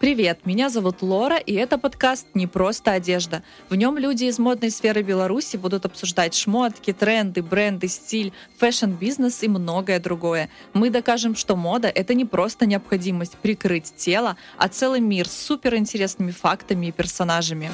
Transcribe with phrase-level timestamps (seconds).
[0.00, 3.42] Привет, меня зовут Лора, и это подкаст «Не просто одежда».
[3.68, 9.48] В нем люди из модной сферы Беларуси будут обсуждать шмотки, тренды, бренды, стиль, fashion-бизнес и
[9.48, 10.48] многое другое.
[10.72, 16.30] Мы докажем, что мода— это не просто необходимость прикрыть тело, а целый мир с суперинтересными
[16.30, 17.70] фактами и персонажами.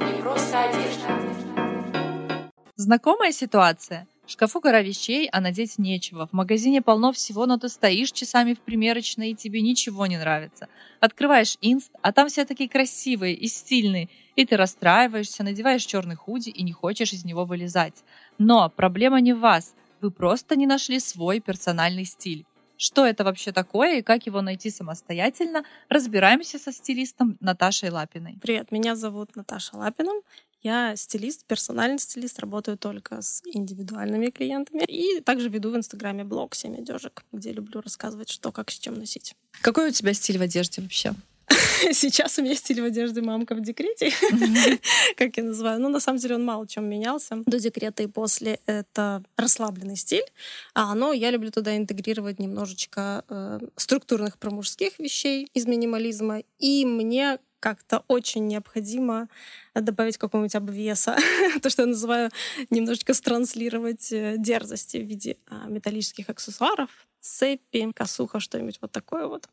[0.00, 1.06] Не просто одежда.
[2.76, 6.26] Знакомая ситуация— в шкафу гора вещей, а надеть нечего.
[6.26, 10.68] В магазине полно всего, но ты стоишь часами в примерочной, и тебе ничего не нравится.
[11.00, 16.50] Открываешь инст, а там все такие красивые и стильные, и ты расстраиваешься, надеваешь черный худи
[16.50, 18.04] и не хочешь из него вылезать.
[18.36, 19.74] Но проблема не в вас.
[20.02, 22.44] Вы просто не нашли свой персональный стиль.
[22.76, 28.38] Что это вообще такое и как его найти самостоятельно, разбираемся со стилистом Наташей Лапиной.
[28.40, 30.12] Привет, меня зовут Наташа Лапина.
[30.62, 34.84] Я стилист, персональный стилист, работаю только с индивидуальными клиентами.
[34.84, 38.94] И также веду в Инстаграме блог «Семь одежек», где люблю рассказывать, что, как, с чем
[38.94, 39.34] носить.
[39.62, 41.14] Какой у тебя стиль в одежде вообще?
[41.92, 44.12] Сейчас у меня стиль в одежде мамка в декрете,
[45.16, 45.80] как я называю.
[45.80, 47.42] Но на самом деле он мало чем менялся.
[47.46, 50.24] До декрета и после это расслабленный стиль.
[50.74, 56.42] А, но я люблю туда интегрировать немножечко э, структурных промужских вещей из минимализма.
[56.58, 59.28] И мне как-то очень необходимо
[59.74, 61.16] добавить какого-нибудь обвеса,
[61.62, 62.30] то, что я называю
[62.70, 69.48] немножечко странслировать э, дерзости в виде а, металлических аксессуаров, цепи, косуха, что-нибудь вот такое вот.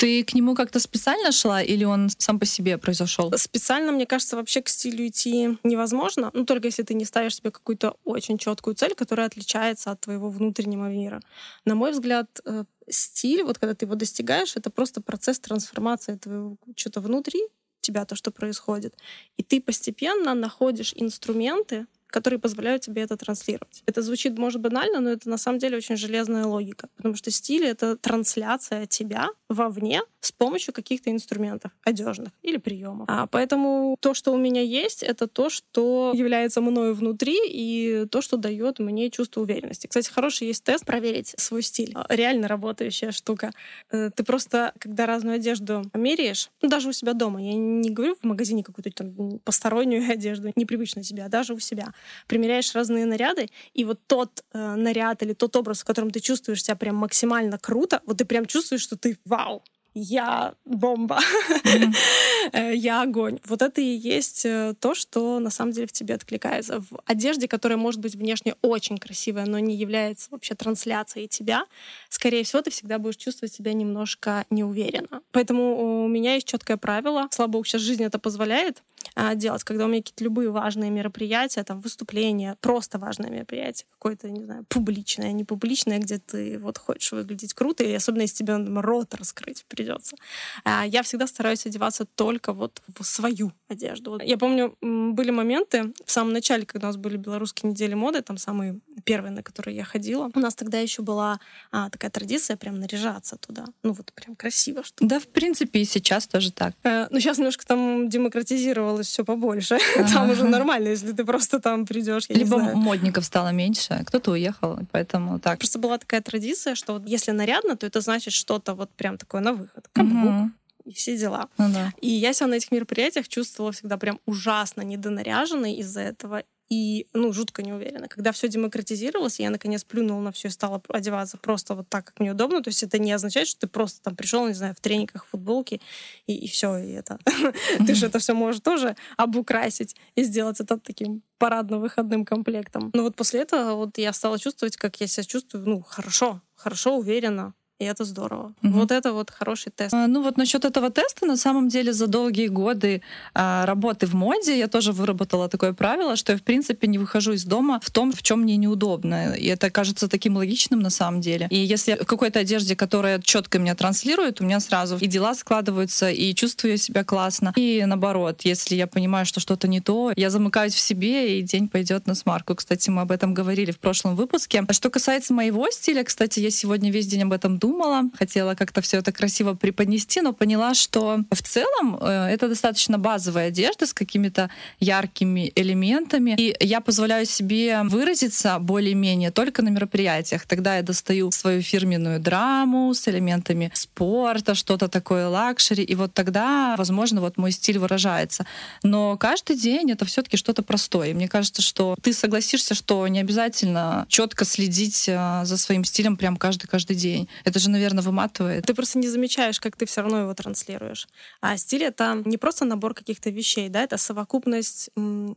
[0.00, 3.30] Ты к нему как-то специально шла или он сам по себе произошел?
[3.36, 7.50] Специально, мне кажется, вообще к стилю идти невозможно, ну только если ты не ставишь себе
[7.50, 11.20] какую-то очень четкую цель, которая отличается от твоего внутреннего мира.
[11.66, 16.56] На мой взгляд, э, стиль, вот когда ты его достигаешь, это просто процесс трансформации твоего
[16.76, 17.42] что-то внутри
[17.82, 18.94] тебя, то, что происходит.
[19.36, 23.82] И ты постепенно находишь инструменты, которые позволяют тебе это транслировать.
[23.86, 27.64] Это звучит, может, банально, но это на самом деле очень железная логика, потому что стиль—
[27.66, 33.06] это трансляция тебя вовне с помощью каких-то инструментов одежных или приемов.
[33.08, 38.20] А поэтому то, что у меня есть, это то, что является мною внутри и то,
[38.20, 39.86] что дает мне чувство уверенности.
[39.86, 41.92] Кстати, хороший есть тест проверить свой стиль.
[41.94, 43.52] А, реально работающая штука.
[43.90, 48.16] Э, ты просто, когда разную одежду меряешь, ну, даже у себя дома, я не говорю
[48.20, 51.94] в магазине какую-то там постороннюю одежду, непривычную себе, а даже у себя,
[52.26, 56.62] примеряешь разные наряды, и вот тот э, наряд или тот образ, в котором ты чувствуешь
[56.62, 59.62] себя прям максимально круто, вот ты прям чувствуешь, что ты вау,
[59.94, 61.18] я бомба,
[61.64, 62.74] mm-hmm.
[62.74, 63.38] я огонь.
[63.46, 66.80] Вот это и есть э, то, что на самом деле в тебе откликается.
[66.80, 71.64] В одежде, которая может быть внешне очень красивая, но не является вообще трансляцией тебя,
[72.08, 75.22] скорее всего, ты всегда будешь чувствовать себя немножко неуверенно.
[75.32, 77.28] Поэтому у меня есть четкое правило.
[77.30, 78.82] Слава богу, сейчас жизнь это позволяет
[79.14, 84.30] а, делать, когда у меня какие-то любые важные мероприятия, там, выступления, просто важное мероприятие, какое-то,
[84.30, 88.54] не знаю, публичное, не публичное, где ты вот хочешь выглядеть круто, и особенно если тебе
[88.54, 90.16] там, рот раскрыть придется.
[90.64, 94.20] А, я всегда стараюсь одеваться только вот в свою одежду.
[94.22, 98.38] Я помню, были моменты в самом начале, когда у нас были белорусские недели моды, там
[98.38, 100.30] самые первые, на которые я ходила.
[100.34, 101.40] У нас тогда еще была
[101.72, 103.64] а, такая традиция прям наряжаться туда.
[103.82, 104.82] Ну вот прям красиво.
[104.82, 106.74] Что да, в принципе, и сейчас тоже так.
[106.84, 109.78] Э, ну сейчас немножко там демократизировалось все побольше.
[109.96, 110.08] Ага.
[110.12, 112.28] Там уже нормально, если ты просто там придешь.
[112.28, 115.58] Либо модников стало меньше, кто-то уехал, поэтому так.
[115.58, 119.40] Просто была такая традиция, что вот если нарядно, то это значит что-то вот прям такое
[119.40, 119.69] на выход.
[119.92, 120.50] Каблук, угу
[120.84, 121.48] и все дела.
[121.58, 121.92] Ну, да.
[122.00, 127.32] И я себя на этих мероприятиях чувствовала всегда прям ужасно недонаряженной из-за этого и, ну,
[127.32, 128.06] жутко не уверена.
[128.06, 132.20] Когда все демократизировалось, я наконец плюнула на все и стала одеваться просто вот так, как
[132.20, 132.62] мне удобно.
[132.62, 135.30] То есть это не означает, что ты просто там пришел, не знаю, в трениках, в
[135.30, 135.80] футболке,
[136.28, 137.18] и, и все, и это.
[137.86, 142.90] Ты же это все можешь тоже обукрасить и сделать это таким парадно-выходным комплектом.
[142.94, 146.96] Но вот после этого вот я стала чувствовать, как я себя чувствую, ну, хорошо, хорошо,
[146.96, 148.52] уверенно, и это здорово.
[148.62, 148.72] Угу.
[148.72, 149.94] Вот это вот хороший тест.
[149.94, 153.00] А, ну вот насчет этого теста, на самом деле, за долгие годы
[153.34, 157.32] а, работы в моде я тоже выработала такое правило, что я, в принципе, не выхожу
[157.32, 159.32] из дома в том, в чем мне неудобно.
[159.32, 161.46] И это кажется таким логичным на самом деле.
[161.50, 166.10] И если в какой-то одежде, которая четко меня транслирует, у меня сразу и дела складываются,
[166.10, 167.54] и чувствую себя классно.
[167.56, 171.66] И наоборот, если я понимаю, что что-то не то, я замыкаюсь в себе, и день
[171.66, 172.54] пойдет на смарку.
[172.54, 174.62] Кстати, мы об этом говорили в прошлом выпуске.
[174.68, 178.54] А что касается моего стиля, кстати, я сегодня весь день об этом думаю, придумала, хотела
[178.54, 183.86] как-то все это красиво преподнести, но поняла, что в целом э, это достаточно базовая одежда
[183.86, 184.50] с какими-то
[184.80, 186.34] яркими элементами.
[186.36, 190.46] И я позволяю себе выразиться более-менее только на мероприятиях.
[190.46, 195.84] Тогда я достаю свою фирменную драму с элементами спорта, что-то такое luxury.
[195.84, 198.46] И вот тогда, возможно, вот мой стиль выражается.
[198.82, 201.10] Но каждый день это все-таки что-то простое.
[201.10, 206.16] И мне кажется, что ты согласишься, что не обязательно четко следить э, за своим стилем
[206.16, 207.28] прям каждый-каждый день.
[207.44, 208.66] Это же, наверное, выматывает.
[208.66, 211.08] Ты просто не замечаешь, как ты все равно его транслируешь.
[211.40, 214.90] А стиль— это не просто набор каких-то вещей, да, это совокупность,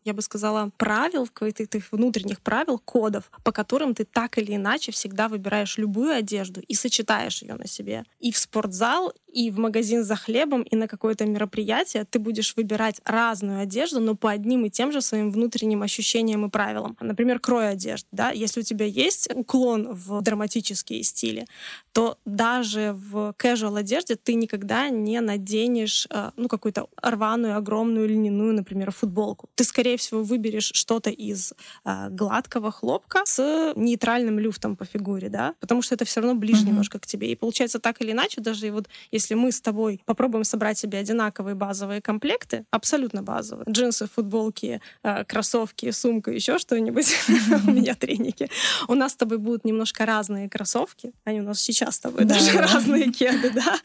[0.03, 5.27] я бы сказала, правил, каких-то внутренних правил, кодов, по которым ты так или иначе всегда
[5.27, 8.03] выбираешь любую одежду и сочетаешь ее на себе.
[8.19, 13.01] И в спортзал, и в магазин за хлебом, и на какое-то мероприятие ты будешь выбирать
[13.03, 16.95] разную одежду, но по одним и тем же своим внутренним ощущениям и правилам.
[17.01, 18.07] Например, крой одежды.
[18.11, 18.29] Да?
[18.31, 21.47] Если у тебя есть уклон в драматические стили,
[21.91, 28.54] то даже в casual одежде ты никогда не наденешь э, ну, какую-то рваную, огромную льняную,
[28.54, 29.50] например, футболку.
[29.56, 31.54] Ты, скорее всего, выберешь что-то из
[31.86, 36.63] э, гладкого хлопка с нейтральным люфтом по фигуре, да, потому что это все равно ближе
[36.63, 36.68] mm-hmm.
[36.68, 37.31] немножко к тебе.
[37.31, 41.56] И получается так или иначе, даже вот если мы с тобой попробуем собрать себе одинаковые
[41.56, 47.16] базовые комплекты, абсолютно базовые, джинсы, футболки, э, кроссовки, сумка, еще что-нибудь,
[47.68, 48.50] у меня треники,
[48.88, 52.53] у нас с тобой будут немножко разные кроссовки, они у нас сейчас тобой да, даже
[52.53, 52.61] да.
[52.73, 53.79] разные кеды, да.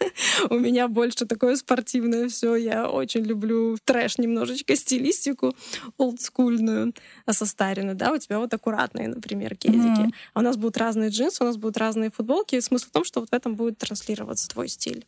[0.51, 2.57] У меня больше такое спортивное все.
[2.57, 5.55] Я очень люблю трэш немножечко, стилистику
[5.97, 6.93] олдскульную,
[7.31, 8.13] состаренную, да.
[8.13, 10.03] У тебя вот аккуратные, например, кедики.
[10.03, 10.15] Mm-hmm.
[10.35, 12.61] А у нас будут разные джинсы, у нас будут разные футболки.
[12.61, 15.07] смысл в том, что вот в этом будет транслироваться твой стиль.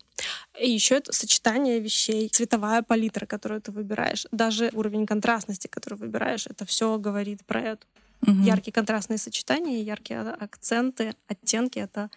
[0.60, 6.46] И еще это сочетание вещей, цветовая палитра, которую ты выбираешь, даже уровень контрастности, который выбираешь,
[6.46, 7.86] это все говорит про это.
[8.26, 8.42] Угу.
[8.42, 12.10] Яркие контрастные сочетания, яркие акценты, оттенки— это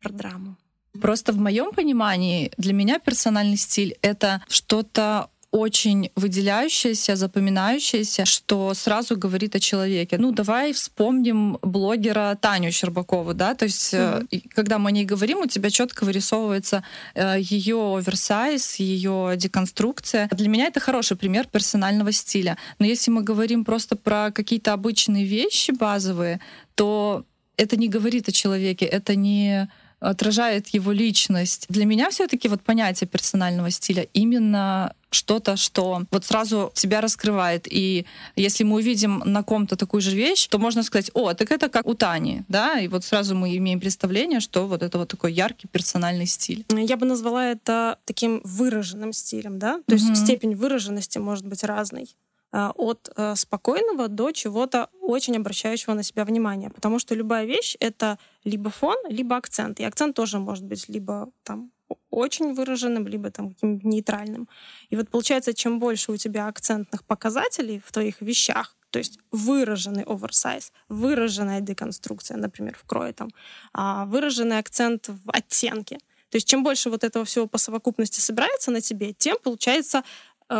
[0.00, 0.56] про драму.
[1.00, 9.16] Просто в моем понимании для меня персональный стиль— это что-то очень выделяющееся, запоминающееся, что сразу
[9.16, 10.16] говорит о человеке.
[10.18, 14.48] Ну, давай вспомним блогера Таню Щербакову, да, то есть, mm-hmm.
[14.54, 20.28] когда мы о ней говорим, у тебя четко вырисовывается э, ее оверсайз, ее деконструкция.
[20.30, 22.56] Для меня это хороший пример персонального стиля.
[22.78, 26.40] Но если мы говорим просто про какие-то обычные вещи базовые,
[26.76, 27.24] то
[27.56, 29.68] это не говорит о человеке, это не
[30.00, 31.66] отражает его личность.
[31.68, 37.66] Для меня все-таки вот понятие персонального стиля именно что-то, что вот сразу тебя раскрывает.
[37.70, 38.06] И
[38.36, 41.86] если мы увидим на ком-то такую же вещь, то можно сказать, о, так это как
[41.86, 45.66] у Тани, да, и вот сразу мы имеем представление, что вот это вот такой яркий
[45.68, 46.64] персональный стиль.
[46.70, 49.98] Я бы назвала это таким выраженным стилем, да, то mm-hmm.
[49.98, 52.08] есть степень выраженности может быть разной.
[52.52, 56.70] Э, от э, спокойного до чего-то очень обращающего на себя внимание.
[56.70, 59.78] Потому что любая вещь— это либо фон, либо акцент.
[59.78, 61.70] И акцент тоже может быть либо там
[62.10, 64.48] очень выраженным, либо там каким-то нейтральным.
[64.88, 70.02] И вот получается, чем больше у тебя акцентных показателей в твоих вещах, то есть выраженный
[70.02, 73.28] оверсайз, выраженная деконструкция, например, в крое, там,
[73.72, 75.98] а, выраженный акцент в оттенке.
[76.30, 80.02] То есть чем больше вот этого всего по совокупности собирается на тебе, тем получается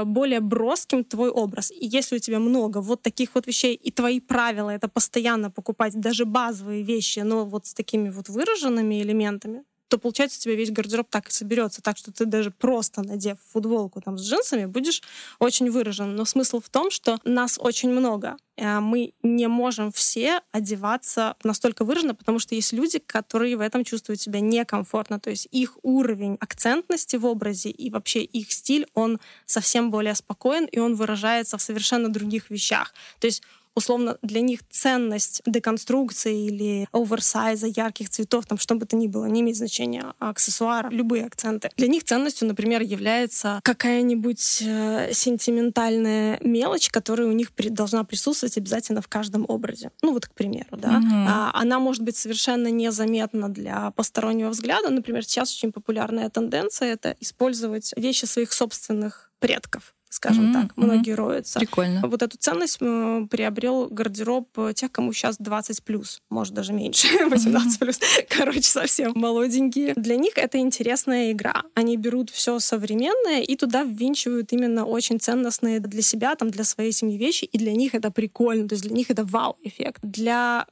[0.04, 1.70] более броским твой образ.
[1.70, 5.98] И если у тебя много вот таких вот вещей, и твои правила— это постоянно покупать
[6.00, 10.70] даже базовые вещи, но вот с такими вот выраженными элементами, то получается у тебя весь
[10.70, 15.02] гардероб так и соберется, так что ты даже просто надев футболку там с джинсами будешь
[15.40, 16.14] очень выражен.
[16.14, 18.36] Но смысл в том, что нас очень много.
[18.56, 23.84] Э, мы не можем все одеваться настолько выраженно, потому что есть люди, которые в этом
[23.84, 25.18] чувствуют себя некомфортно.
[25.18, 30.66] То есть их уровень акцентности в образе и вообще их стиль, он совсем более спокоен,
[30.66, 32.94] и он выражается в совершенно других вещах.
[33.18, 33.42] То есть
[33.74, 39.26] условно для них ценность деконструкции или оверсайза, ярких цветов, там что бы то ни было,
[39.26, 41.70] не имеет значения, а аксессуары, любые акценты.
[41.76, 48.56] Для них ценностью, например, является какая-нибудь э, сентиментальная мелочь, которая у них при, должна присутствовать
[48.56, 49.90] обязательно в каждом образе.
[50.02, 51.00] Ну вот, к примеру, да.
[51.00, 51.26] Mm-hmm.
[51.28, 54.90] А, она может быть совершенно незаметна для постороннего взгляда.
[54.90, 60.62] Например, сейчас очень популярная тенденция— это использовать вещи своих собственных предков скажем mm-hmm.
[60.68, 60.76] так.
[60.76, 61.16] Многие mm-hmm.
[61.16, 61.58] роются.
[61.58, 62.02] Прикольно.
[62.06, 67.78] Вот эту ценность э, приобрел гардероб тех, кому сейчас 20 плюс, может даже меньше, 18
[67.78, 67.98] плюс.
[68.28, 69.94] Короче, совсем молоденькие.
[69.94, 71.62] Для них это интересная игра.
[71.74, 76.92] Они берут все современное и туда ввинчивают именно очень ценностные для себя, там, для своей
[76.92, 78.68] семьи вещи, и для них это прикольно.
[78.68, 80.00] То есть для них это вау-эффект.
[80.02, 80.66] Для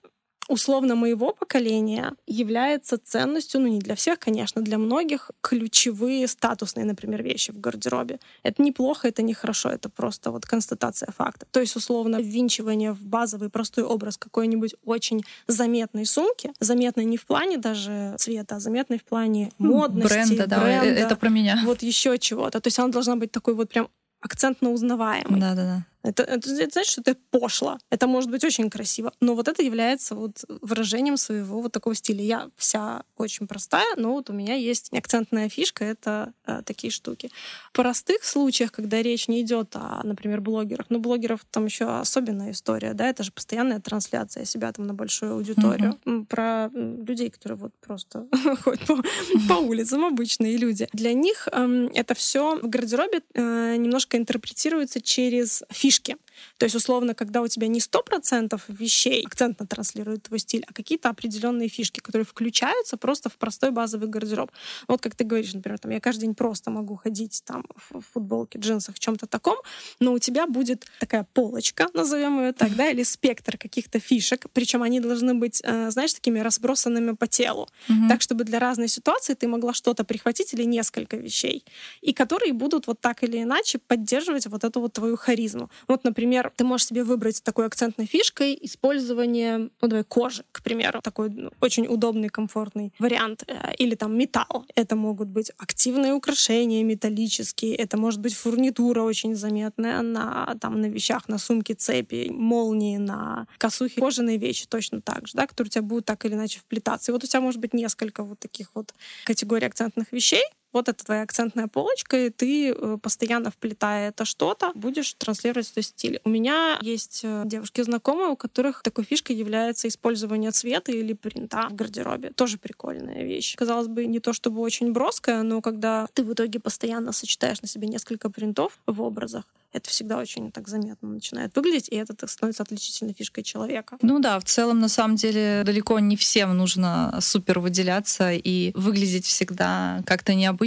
[0.49, 7.23] условно моего поколения является ценностью, ну не для всех, конечно, для многих ключевые статусные, например,
[7.23, 8.19] вещи в гардеробе.
[8.43, 11.47] Это неплохо, это нехорошо, это просто вот констатация факта.
[11.51, 17.27] То есть, условно, ввинчивание в базовый простой образ какой-нибудь очень заметной сумки, заметной не в
[17.27, 21.61] плане даже цвета, а заметной в плане модности, бренда, да, бренда, это про меня.
[21.65, 22.61] вот еще чего-то.
[22.61, 23.89] То есть она должна быть такой вот прям
[24.21, 25.41] акцентно узнаваемой.
[25.41, 25.85] Да, да, да.
[26.05, 27.79] Это, это, это значит, что это пошло.
[27.91, 29.13] Это может быть очень красиво.
[29.21, 32.23] Но вот это является вот выражением своего вот такого стиля.
[32.23, 37.31] Я вся очень простая, но вот у меня есть акцентная фишка— это э, такие штуки.
[37.73, 42.53] В простых случаях, когда речь не идет о, например, блогерах, ну, блогеров там еще особенная
[42.53, 45.99] история, да, это же постоянная трансляция себя там на большую аудиторию.
[46.05, 46.27] Mm-hmm.
[46.27, 48.27] Про людей, которые вот просто
[48.63, 49.03] ходят по,
[49.49, 50.87] по улицам, обычные люди.
[50.93, 56.17] Для них э, это все в гардеробе э, немножко интерпретируется через фишки фишки.
[56.57, 60.73] То есть, условно, когда у тебя не сто процентов вещей акцентно транслирует твой стиль, а
[60.73, 64.51] какие-то определенные фишки, которые включаются просто в простой базовый гардероб.
[64.87, 68.59] Вот как ты говоришь, например, там, я каждый день просто могу ходить там в футболке,
[68.59, 69.57] джинсах, чем-то таком,
[70.01, 74.83] но у тебя будет такая полочка, назовем ее так, да, или спектр каких-то фишек, причем
[74.83, 78.09] они должны быть, э, знаешь, такими разбросанными по телу, mm-hmm.
[78.09, 81.65] так, чтобы для разной ситуации ты могла что-то прихватить или несколько вещей,
[82.01, 85.71] и которые будут вот так или иначе поддерживать вот эту вот твою харизму.
[85.89, 91.01] Вот, например, ты можешь себе выбрать такой акцентной фишкой использование, ну, давай, кожи, к примеру,
[91.03, 93.45] такой ну, очень удобный, комфортный вариант.
[93.47, 94.67] Э, или там металл.
[94.75, 100.87] Это могут быть активные украшения металлические, это может быть фурнитура очень заметная на, там, на
[100.87, 104.01] вещах, на сумке, цепи, молнии, на косухе.
[104.01, 107.11] Кожаные вещи точно так же, да, которые у тебя будут так или иначе вплетаться.
[107.11, 108.95] И вот у тебя может быть несколько вот таких вот
[109.25, 114.73] категорий акцентных вещей, вот это твоя акцентная полочка, и ты, э, постоянно вплетая это что-то,
[114.75, 116.21] будешь транслировать свой стиль.
[116.25, 121.69] У меня есть э, девушки знакомые, у которых такой фишкой является использование цвета или принта
[121.69, 122.31] в гардеробе.
[122.31, 123.57] Тоже прикольная вещь.
[123.57, 127.69] Казалось бы, не то чтобы очень броская, но когда ты в итоге постоянно сочетаешь на
[127.69, 132.31] себе несколько принтов в образах, это всегда очень так заметно начинает выглядеть, и это так
[132.31, 133.99] становится отличительной фишкой человека.
[134.01, 139.27] Ну да, в целом, на самом деле, далеко не всем нужно супер выделяться и выглядеть
[139.27, 140.58] всегда как-то необычно.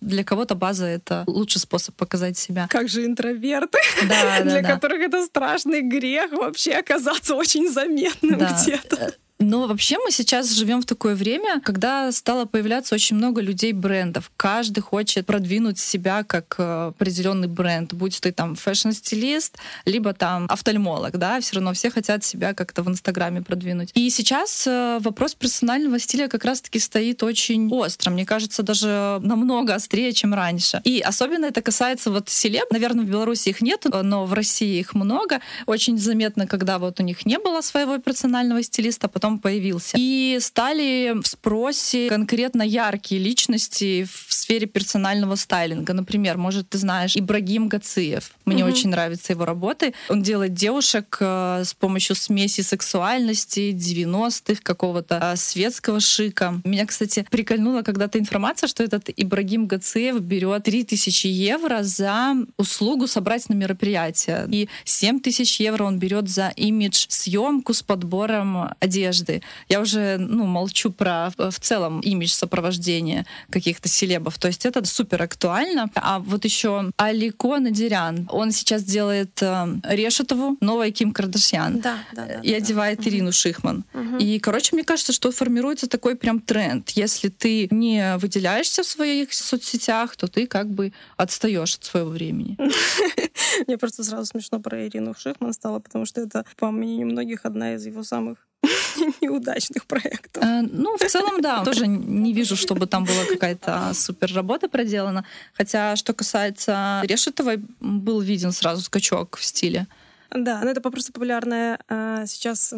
[0.00, 2.66] Для кого-то база— это лучший способ показать себя.
[2.70, 4.74] Как же интроверты, да, да, для да.
[4.74, 8.56] которых это страшный грех вообще оказаться очень заметным Да.
[8.62, 9.14] где-то.
[9.42, 14.30] Но вообще мы сейчас живем в такое время, когда стало появляться очень много людей брендов.
[14.36, 21.18] Каждый хочет продвинуть себя как э, определенный бренд, будь ты там fashion-стилист, либо там офтальмолог,
[21.18, 23.90] да, все равно все хотят себя как-то в Инстаграме продвинуть.
[23.94, 29.74] И сейчас э, вопрос персонального стиля как раз-таки стоит очень остро, мне кажется, даже намного
[29.74, 30.80] острее, чем раньше.
[30.84, 32.70] И особенно это касается вот селеб.
[32.70, 35.40] Наверное, в Беларуси их нет, но в России их много.
[35.66, 39.96] Очень заметно, когда вот у них не было своего персонального стилиста, потом появился.
[39.98, 45.92] И стали в спросе конкретно яркие личности в сфере персонального стайлинга.
[45.92, 48.32] Например, может, ты знаешь Ибрагим Гациев.
[48.44, 48.72] Мне Мгм.
[48.72, 49.94] очень нравятся его работы.
[50.08, 56.60] Он делает девушек э, с помощью смеси сексуальности 90-х, какого-то э, светского шика.
[56.64, 63.48] Меня, кстати, прикольнула когда-то информация, что этот Ибрагим Гациев берет 3000 евро за услугу собрать
[63.48, 64.46] на мероприятие.
[64.50, 69.21] И 7000 евро он берет за имидж съемку с подбором одежды.
[69.68, 74.38] Я уже ну, молчу про э, в целом имидж сопровождения каких-то селебов.
[74.38, 75.90] То есть это супер актуально.
[75.94, 78.28] А вот еще Алико Надирян.
[78.30, 81.80] Он сейчас делает э, Решетову, новая Ким Кардашьян.
[81.80, 82.40] Да, да, да.
[82.42, 83.10] И да, одевает да.
[83.10, 83.84] Ирину Шихман.
[83.92, 84.18] Мгм.
[84.18, 86.88] И, короче, мне кажется, что формируется такой прям тренд.
[86.90, 92.56] Если ты не выделяешься в своих соцсетях, то ты как бы отстаешь от своего времени.
[93.66, 97.74] Мне просто сразу смешно про Ирину Шихман стало, потому что это, по мнению многих, одна
[97.74, 98.38] из его самых
[99.20, 100.42] неудачных проектов.
[100.42, 105.24] Э, Ну, в целом, да, тоже не вижу, чтобы там была какая-то супер работа проделана.
[105.54, 109.86] Хотя, что касается Решетовой, был виден сразу скачок в стиле.
[110.34, 112.72] Да, но это просто популярная а, сейчас.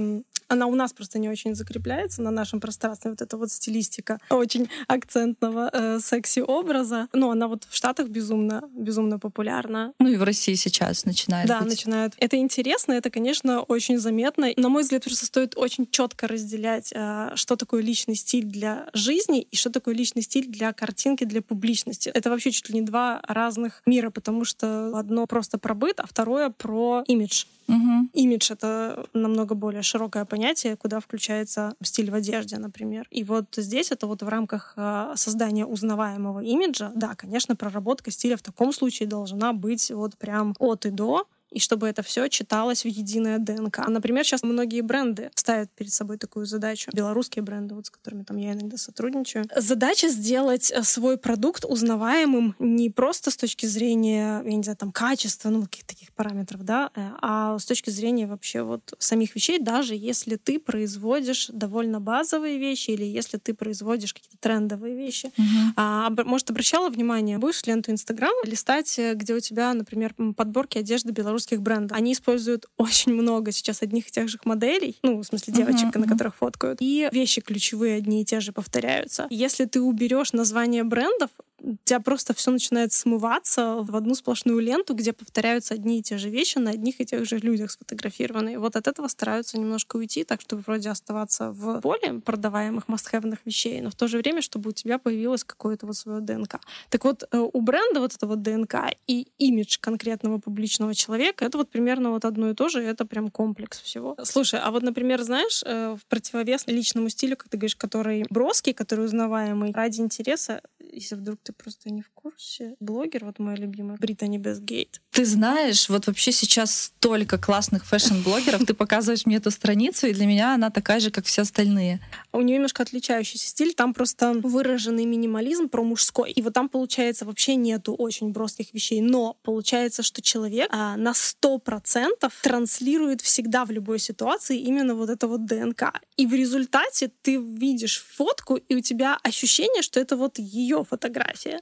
[0.55, 3.11] Она у нас просто не очень закрепляется на нашем пространстве.
[3.11, 7.09] Вот эта вот стилистика очень акцентного э, секси-образа.
[7.13, 9.93] Но она вот в Штатах безумно, безумно популярна.
[9.99, 11.71] Ну и в России сейчас начинает Да, быть.
[11.71, 12.15] начинают.
[12.19, 14.49] Это интересно, это, конечно, очень заметно.
[14.57, 19.43] На мой взгляд, просто стоит очень четко разделять, а, что такое личный стиль для жизни
[19.51, 22.09] и что такое личный стиль для картинки, для публичности.
[22.09, 26.07] Это вообще чуть ли не два разных мира, потому что одно просто про быт, а
[26.07, 27.45] второе про имидж.
[27.67, 28.11] Мгм.
[28.13, 33.07] Имидж— это намного более широкое понятие, куда включается стиль в одежде, например.
[33.11, 38.37] И вот здесь это вот в рамках а, создания узнаваемого имиджа, да, конечно, проработка стиля
[38.37, 42.85] в таком случае должна быть вот прям от и до, и чтобы это все читалось
[42.85, 43.87] в единое ДНК.
[43.89, 46.91] Например, сейчас многие бренды ставят перед собой такую задачу.
[46.93, 49.47] Белорусские бренды, вот с которыми там я иногда сотрудничаю.
[49.57, 54.91] Задача сделать э, свой продукт узнаваемым не просто с точки зрения, я не знаю, там,
[54.91, 59.61] качества, ну, каких-то таких параметров, да, э, а с точки зрения вообще вот самих вещей,
[59.61, 65.31] даже если ты производишь довольно базовые вещи или если ты производишь какие-то трендовые вещи.
[65.37, 65.75] Мгм.
[65.77, 71.13] А, может, обращала внимание, будешь ленту Инстаграм листать, э, где у тебя, например, подборки одежды
[71.13, 71.97] белорусских брендов.
[71.97, 76.01] Они используют очень много сейчас одних и тех же моделей, ну, в смысле, девочек, Мгм,
[76.01, 76.09] на мгм.
[76.09, 76.79] которых фоткают.
[76.81, 79.27] И вещи ключевые одни и те же повторяются.
[79.31, 81.31] Если ты уберешь название брендов,
[81.61, 86.19] у тебя просто все начинает смываться в одну сплошную ленту, где повторяются одни и те
[86.19, 88.59] же вещи на одних и тех же людях сфотографированные.
[88.59, 93.81] Вот от этого стараются немножко уйти, так чтобы вроде оставаться в поле продаваемых мастхэвных вещей,
[93.81, 96.61] но в то же время, чтобы у тебя появилось какое-то вот свое ДНК.
[96.91, 98.75] Так вот, э, у бренда вот это вот ДНК
[99.07, 103.05] и имидж конкретного публичного человека, это вот примерно вот одно и то же, и это
[103.07, 104.17] прям комплекс всего.
[104.23, 108.73] Слушай, а вот, например, знаешь, э, в противовес личному стилю, как ты говоришь, который броский,
[108.73, 110.61] который узнаваемый, ради интереса,
[110.93, 115.01] если вдруг ты просто не в курсе, блогер, вот моя любимая, Brittany Bathgate.
[115.11, 118.65] Ты знаешь, вот вообще сейчас столько классных fashion-блогеров.
[118.67, 122.01] Ты показываешь мне эту страницу, и для меня она такая же, как все остальные.
[122.33, 126.33] У нее немножко отличающийся стиль, там просто выраженный минимализм про мужской.
[126.33, 131.13] И вот там, получается, вообще нету очень броских вещей, но получается, что человек а, на
[131.13, 135.93] 100% транслирует всегда в любой ситуации именно вот это вот ДНК.
[136.17, 141.61] И в результате ты видишь фотку, и у тебя ощущение, что это вот ее фотография.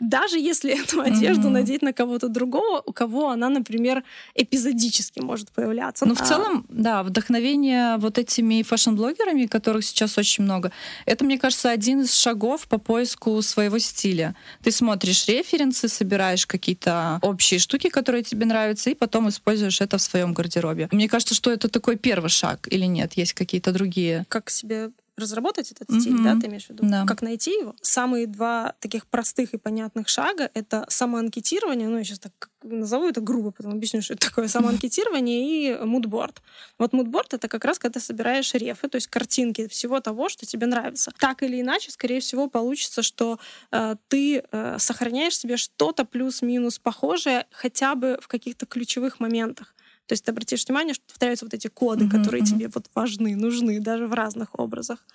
[0.00, 1.52] Даже если эту одежду Мгм.
[1.54, 4.02] надеть на кого-то другого, у кого она, например,
[4.34, 6.04] эпизодически может появляться.
[6.06, 10.70] Ну, в А, целом, да, вдохновение вот этими фэшн-блогерами, которых сейчас очень много,
[11.06, 14.34] это, мне кажется, один из шагов по поиску своего стиля.
[14.62, 20.02] Ты смотришь референсы, собираешь какие-то общие штуки, которые тебе нравятся, и потом используешь это в
[20.02, 20.88] своем гардеробе.
[20.92, 23.14] Мне кажется, что это такой первый шаг или нет?
[23.14, 24.24] Есть какие-то другие?
[24.28, 24.90] как себе
[25.20, 26.00] разработать этот Мгм.
[26.00, 26.82] стиль, да, ты имеешь в виду?
[26.84, 27.04] Да.
[27.06, 27.74] Как найти его?
[27.82, 33.20] Самые два таких простых и понятных шага— это самоанкетирование, ну, я сейчас так назову это
[33.20, 36.42] грубо, потом объясню, что это такое самоанкетирование, и мудборд.
[36.78, 40.46] Вот мудборд— это как раз когда ты собираешь рефы, то есть картинки всего того, что
[40.46, 41.12] тебе нравится.
[41.18, 43.38] Так или иначе, скорее всего, получится, что
[43.72, 49.74] э, ты э, сохраняешь себе что-то плюс-минус похожее хотя бы в каких-то ключевых моментах.
[50.10, 53.36] То есть ты обратишь внимание, что повторяются вот эти коды, Мгм, которые тебе вот важны,
[53.36, 55.06] нужны даже в разных образах.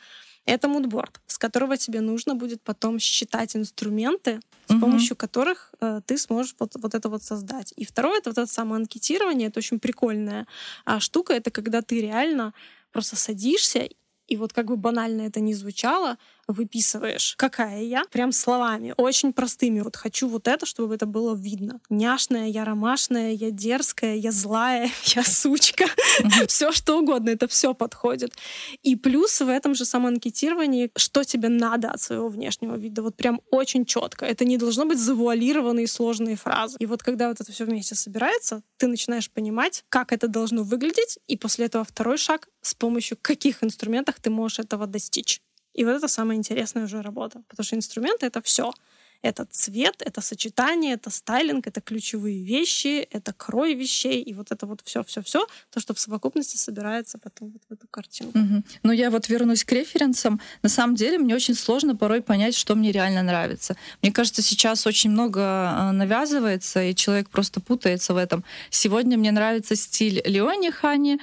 [0.45, 6.17] Это мудборд, с которого тебе нужно будет потом считать инструменты, с помощью которых э, ты
[6.17, 7.73] сможешь вот, вот это вот создать.
[7.75, 10.47] И второе, это вот это самоанкетирование, это очень прикольная
[10.85, 12.53] а, штука, это когда ты реально
[12.93, 13.89] просто садишься
[14.29, 19.81] и вот как бы банально это ни звучало, выписываешь, какая я, прям словами, очень простыми.
[19.81, 21.79] Вот хочу вот это, чтобы это было видно.
[21.89, 25.85] Няшная, я ромашная, я дерзкая, я злая, я сучка.
[26.47, 28.31] Все что угодно, это все подходит.
[28.83, 33.01] И плюс в этом же самоанкетировании, что тебе надо от своего внешнего вида.
[33.01, 34.25] Вот прям очень четко.
[34.25, 36.77] Это не должно быть завуалированные сложные фразы.
[36.79, 41.19] И вот когда вот это все вместе собирается, ты начинаешь понимать, как это должно выглядеть,
[41.27, 45.41] и после этого второй шаг, с помощью каких инструментов ты можешь этого достичь.
[45.75, 48.71] И вот это самая интересная уже работа, потому что инструменты— это все.
[49.25, 54.67] Это цвет, это сочетание, это стайлинг, это ключевые вещи, это крой вещей, и вот это
[54.67, 58.37] вот все-все-все, то, что в совокупности собирается потом вот в эту картинку.
[58.37, 58.63] Мгм.
[58.83, 60.39] Ну, я вот вернусь к референсам.
[60.61, 63.75] На самом деле, мне очень сложно порой понять, что мне реально нравится.
[64.03, 68.43] Мне кажется, сейчас очень много э, навязывается, и человек просто путается в этом.
[68.69, 71.19] Сегодня мне нравится стиль Леони Хани,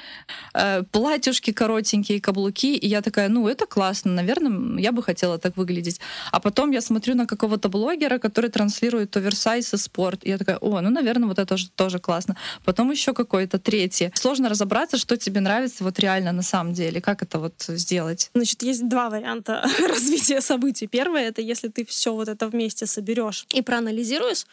[0.55, 5.57] э, платьюшки коротенькие, каблуки, и я такая, ну, это классно, наверное, я бы хотела так
[5.57, 6.01] выглядеть.
[6.33, 10.59] А потом я смотрю на какого-то блогера, который транслирует оверсайз и спорт, и я такая,
[10.59, 12.37] о, ну, наверное, вот это тоже, тоже классно.
[12.65, 14.11] Потом еще какой-то третий.
[14.15, 18.31] Сложно разобраться, что тебе нравится вот реально на самом деле, как это вот сделать.
[18.35, 20.87] Значит, есть два варианта развития событий.
[20.87, 24.47] Первое— это если ты все вот это вместе соберешь и проанализируешь,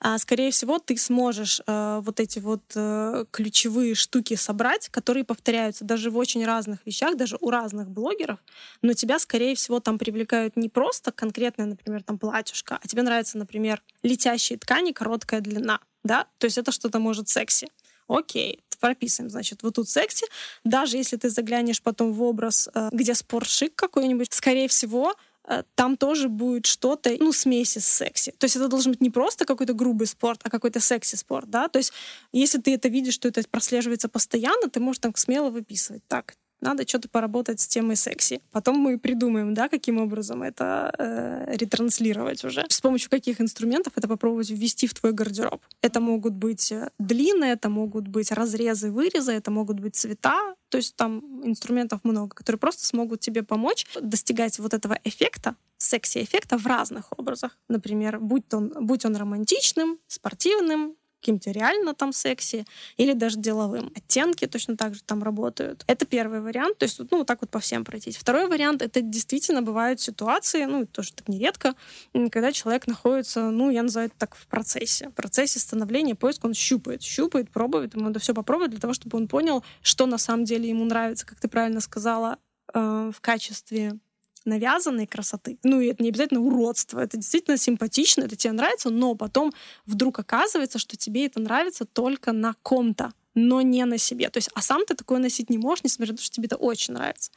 [0.00, 5.84] а, скорее всего, ты сможешь э, вот эти вот э, ключевые штуки собрать, которые повторяются
[5.84, 8.38] даже в очень разных вещах, даже у разных блогеров,
[8.82, 13.38] но тебя, скорее всего, там привлекают не просто конкретная, например, там платьюшка, а тебе нравится,
[13.38, 17.68] например, летящие ткани, короткая длина, да, то есть это что-то может секси.
[18.08, 20.26] Окей, прописываем, значит, вот тут секси.
[20.64, 25.14] Даже если ты заглянешь потом в образ, э, где спортшик какой-нибудь, скорее всего,
[25.74, 28.32] там тоже будет что-то, ну, смеси с секси.
[28.38, 31.68] То есть это должен быть не просто какой-то грубый спорт, а какой-то секси-спорт, да?
[31.68, 31.92] То есть
[32.32, 36.02] если ты это видишь, что это прослеживается постоянно, ты можешь там смело выписывать.
[36.08, 36.34] Так,
[36.66, 38.40] надо что-то поработать с темой секси.
[38.52, 42.64] Потом мы придумаем, да, каким образом это э, ретранслировать уже.
[42.68, 45.62] С помощью каких инструментов это попробовать ввести в твой гардероб.
[45.82, 50.78] Это могут быть э, длины, это могут быть разрезы, вырезы, это могут быть цвета, то
[50.78, 56.66] есть там инструментов много, которые просто смогут тебе помочь достигать вот этого эффекта, секси-эффекта в
[56.66, 57.56] разных образах.
[57.68, 62.64] Например, будь он, будь он романтичным, спортивным, каким-то реально там секси
[62.96, 63.90] или даже деловым.
[63.96, 65.82] Оттенки точно так же там работают.
[65.88, 68.16] Это первый вариант, то есть ну вот так вот по всем пройтись.
[68.16, 71.74] Второй вариант— это действительно бывают ситуации, ну тоже так нередко,
[72.30, 75.08] когда человек находится, ну я называю это так, в процессе.
[75.08, 79.18] В процессе становления поиска он щупает, щупает, пробует, ему надо все попробовать для того, чтобы
[79.18, 82.38] он понял, что на самом деле ему нравится, как ты правильно сказала,
[82.72, 83.98] э, в качестве
[84.46, 85.58] навязанной красоты.
[85.62, 89.52] Ну, и это не обязательно уродство, это действительно симпатично, это тебе нравится, но потом
[89.84, 94.30] вдруг оказывается, что тебе это нравится только на ком-то, но не на себе.
[94.30, 96.56] То есть, а сам ты такое носить не можешь, несмотря на то, что тебе это
[96.56, 97.30] очень нравится.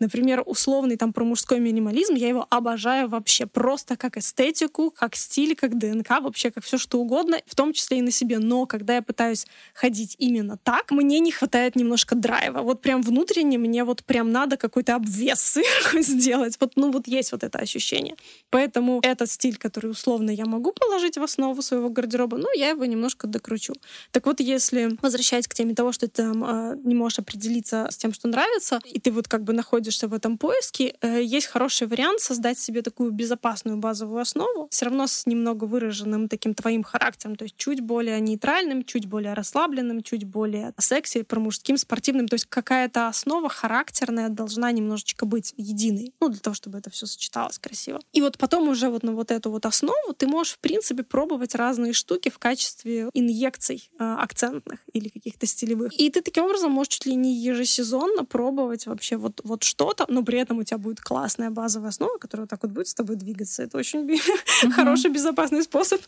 [0.00, 5.54] Например, условный там про мужской минимализм, я его обожаю вообще просто как эстетику, как стиль,
[5.54, 8.38] как ДНК, вообще как все что угодно, в том числе и на себе.
[8.38, 12.62] Но когда я пытаюсь ходить именно так, мне не хватает немножко драйва.
[12.62, 16.56] Вот прям внутренне мне вот прям надо какой-то обвес сверху сделать.
[16.60, 18.16] Вот, ну вот есть вот это ощущение.
[18.48, 22.84] Поэтому этот стиль, который условно я могу положить в основу своего гардероба, ну, я его
[22.86, 23.74] немножко докручу.
[24.10, 27.96] Так вот, если возвращаясь к теме того, что ты там, э, не можешь определиться с
[27.96, 31.46] тем, что нравится, и ты вот как бы находишь находишься в этом поиске, э, есть
[31.46, 36.82] хороший вариант создать себе такую безопасную базовую основу, все равно с немного выраженным таким твоим
[36.82, 42.28] характером, то есть чуть более нейтральным, чуть более расслабленным, чуть более секси, про мужским, спортивным,
[42.28, 47.06] то есть какая-то основа характерная должна немножечко быть единой, ну, для того, чтобы это все
[47.06, 48.00] сочеталось красиво.
[48.12, 51.54] И вот потом уже вот на вот эту вот основу ты можешь, в принципе, пробовать
[51.54, 55.92] разные штуки в качестве инъекций э, акцентных или каких-то стилевых.
[56.00, 60.04] И ты таким образом можешь чуть ли не ежесезонно пробовать вообще вот, вот что что-то,
[60.08, 62.94] но при этом у тебя будет классная базовая основа, которая вот так вот будет с
[62.94, 63.62] тобой двигаться.
[63.62, 64.70] Это очень uh-huh.
[64.72, 66.02] хороший, безопасный способ,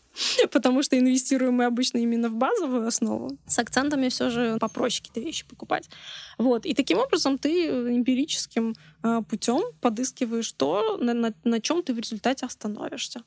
[0.50, 3.38] потому что инвестируем мы обычно именно в базовую основу.
[3.46, 5.88] С акцентами все же попроще какие-то вещи покупать.
[6.36, 6.66] Вот.
[6.66, 11.98] И таким образом ты эмпирическим э, путем подыскиваешь то, на, на, на чем ты в
[11.98, 13.22] результате остановишься.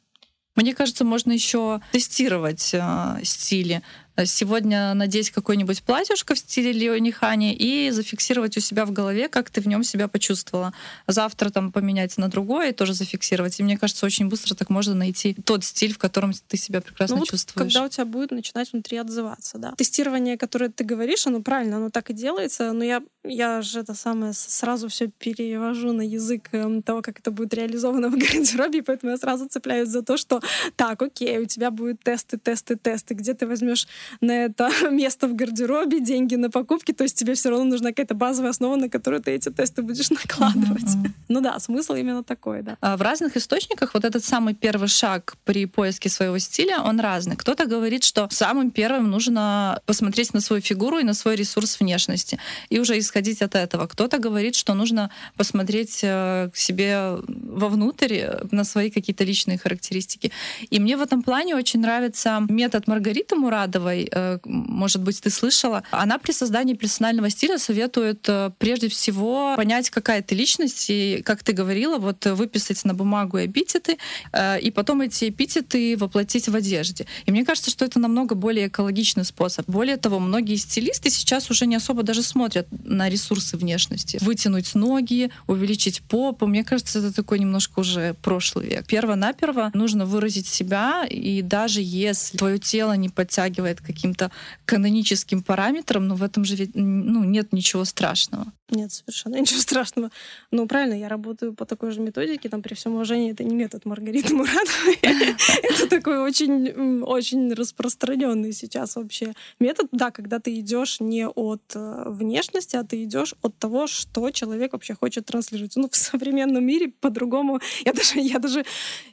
[0.55, 3.81] Мне кажется, можно еще тестировать э, стили
[4.23, 9.49] сегодня надеть какое-нибудь платьишко в стиле Леони Хани и зафиксировать у себя в голове, как
[9.49, 10.73] ты в нем себя почувствовала.
[11.07, 13.59] Завтра там поменять на другое и тоже зафиксировать.
[13.59, 17.15] И мне кажется, очень быстро так можно найти тот стиль, в котором ты себя прекрасно
[17.15, 17.73] ну, вот чувствуешь.
[17.73, 19.73] Когда у тебя будет начинать внутри отзываться, да.
[19.77, 23.93] Тестирование, которое ты говоришь, оно правильно, оно так и делается, но я, я же это
[23.93, 29.11] самое сразу все перевожу на язык эм, того, как это будет реализовано в гардеробе, поэтому
[29.11, 30.41] я сразу цепляюсь за то, что
[30.75, 33.87] так, окей, у тебя будут тесты, тесты, тесты, где ты возьмешь
[34.21, 38.15] на это место в гардеробе, деньги на покупки, то есть тебе все равно нужна какая-то
[38.15, 40.83] базовая основа, на которую ты эти тесты будешь накладывать.
[40.83, 41.11] Mm-hmm.
[41.29, 42.77] Ну да, смысл именно такой, да.
[42.81, 47.35] А в разных источниках вот этот самый первый шаг при поиске своего стиля, он разный.
[47.35, 52.39] Кто-то говорит, что самым первым нужно посмотреть на свою фигуру и на свой ресурс внешности
[52.69, 53.87] и уже исходить от этого.
[53.87, 60.31] Кто-то говорит, что нужно посмотреть э, к себе вовнутрь э, на свои какие-то личные характеристики.
[60.69, 65.83] И мне в этом плане очень нравится метод Маргариты Мурадовой, э, может быть, ты слышала,
[65.91, 71.43] она при создании персонального стиля советует э, прежде всего понять, какая ты личность, и, как
[71.43, 73.97] ты говорила, вот выписать на бумагу эпитеты,
[74.33, 77.05] э, и потом эти эпитеты воплотить в одежде.
[77.25, 79.67] И мне кажется, что это намного более экологичный способ.
[79.67, 84.17] Более того, многие стилисты сейчас уже не особо даже смотрят на ресурсы внешности.
[84.21, 86.47] Вытянуть ноги, увеличить попу.
[86.47, 88.87] Мне кажется, это такой немножко уже прошлый век.
[88.87, 94.31] Перво-наперво нужно выразить себя, и даже если твое тело не подтягивает каким-то
[94.65, 98.51] каноническим параметрам, но в этом же ну, нет ничего страшного.
[98.71, 100.09] Нет, совершенно ничего страшного.
[100.51, 103.85] Ну, правильно, я работаю по такой же методике, там, при всем уважении, это не метод
[103.85, 104.97] Маргариты Муратовой.
[105.63, 112.03] Это такой очень, очень распространенный сейчас вообще метод, да, когда ты идешь не от э,
[112.07, 115.75] внешности, а ты идешь от того, что человек вообще хочет транслировать.
[115.75, 117.59] Ну, в современном мире по-другому.
[117.85, 118.65] Я даже, я даже,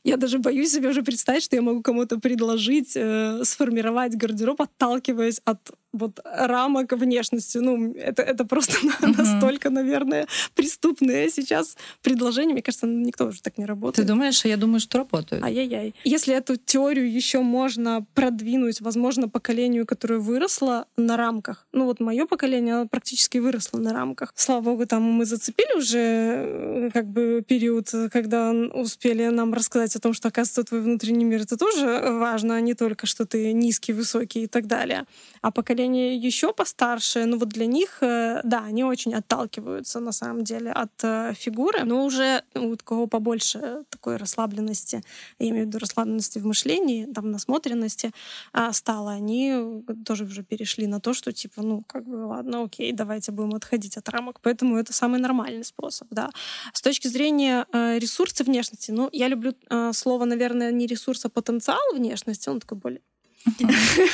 [0.04, 5.40] я даже боюсь себе уже представить, что я могу кому-то предложить э, сформировать гардероб, отталкиваясь
[5.44, 7.58] от вот рамок внешности.
[7.58, 9.14] Ну, это, это просто uh-huh.
[9.16, 12.54] настолько, наверное, преступное сейчас предложение.
[12.54, 14.06] Мне кажется, никто уже так не работает.
[14.06, 14.44] Ты думаешь?
[14.44, 15.44] Я думаю, что работают.
[15.44, 15.94] Ай-яй-яй.
[16.04, 21.66] Если эту теорию еще можно продвинуть, возможно, поколению, которое выросло на рамках.
[21.72, 24.32] Ну, вот мое поколение практически выросло на рамках.
[24.34, 30.00] Слава богу, там мы зацепили уже э, как бы период, когда успели нам рассказать о
[30.00, 33.92] том, что, оказывается, твой внутренний мир— это тоже важно, а не только, что ты низкий,
[33.92, 35.04] высокий и так далее.
[35.42, 40.12] А поколение поколение еще постарше, ну вот для них, э, да, они очень отталкиваются на
[40.12, 45.02] самом деле от э, фигуры, но уже ну, у кого побольше такой расслабленности,
[45.38, 48.12] я имею в виду расслабленности в мышлении, там, насмотренности
[48.52, 52.92] а, стало, они тоже уже перешли на то, что типа, ну, как бы, ладно, окей,
[52.92, 54.38] давайте будем отходить от рамок.
[54.42, 56.30] Поэтому это самый нормальный способ, да.
[56.72, 59.52] С точки зрения э, ресурса внешности, ну, я люблю
[59.92, 63.00] слово, наверное, не ресурс, а потенциал внешности, он такой более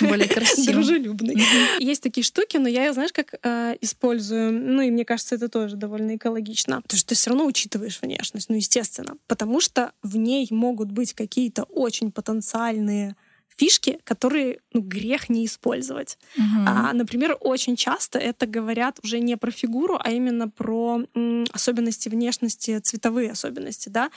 [0.01, 0.75] более красивый.
[0.75, 1.37] Дружелюбный.
[1.79, 5.77] Есть такие штуки, но я, знаешь, как э, использую, ну и мне кажется, это тоже
[5.77, 10.47] довольно экологично, потому что ты все равно учитываешь внешность, ну естественно, потому что в ней
[10.51, 13.17] могут быть какие-то очень потенциальные
[13.59, 16.17] фишки, которые ну, грех не использовать.
[16.37, 16.65] Uh-huh.
[16.67, 22.09] А, например, очень часто это говорят уже не про фигуру, а именно про м, особенности
[22.09, 24.11] внешности, цветовые особенности, да.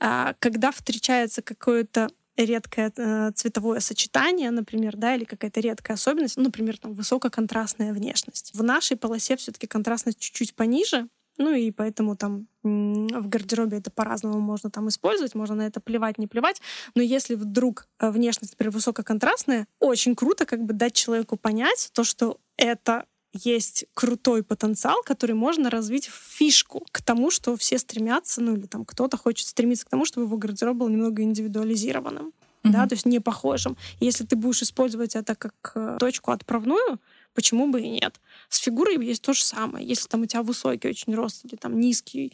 [0.00, 6.44] А, когда встречается какое-то редкое э, цветовое сочетание, например, да, или какая-то редкая особенность, ну,
[6.44, 8.52] например, там высококонтрастная внешность.
[8.54, 14.40] В нашей полосе все-таки контрастность чуть-чуть пониже, ну и поэтому там в гардеробе это по-разному
[14.40, 16.60] можно там использовать, можно на это плевать, не плевать.
[16.94, 22.04] Но если вдруг э, внешность, например, высококонтрастная, очень круто как бы дать человеку понять то,
[22.04, 23.06] что это
[23.44, 28.66] есть крутой потенциал, который можно развить в фишку к тому, что все стремятся, ну или
[28.66, 32.26] там кто-то хочет стремиться к тому, чтобы его гардероб был немного индивидуализированным.
[32.26, 32.70] Mm-hmm.
[32.72, 33.76] Да, то есть не похожим.
[34.00, 36.98] Если ты будешь использовать это как э, точку отправную,
[37.34, 38.20] почему бы и нет?
[38.48, 39.86] С фигурой есть то же самое.
[39.86, 42.32] Если там у тебя высокий очень рост или там низкий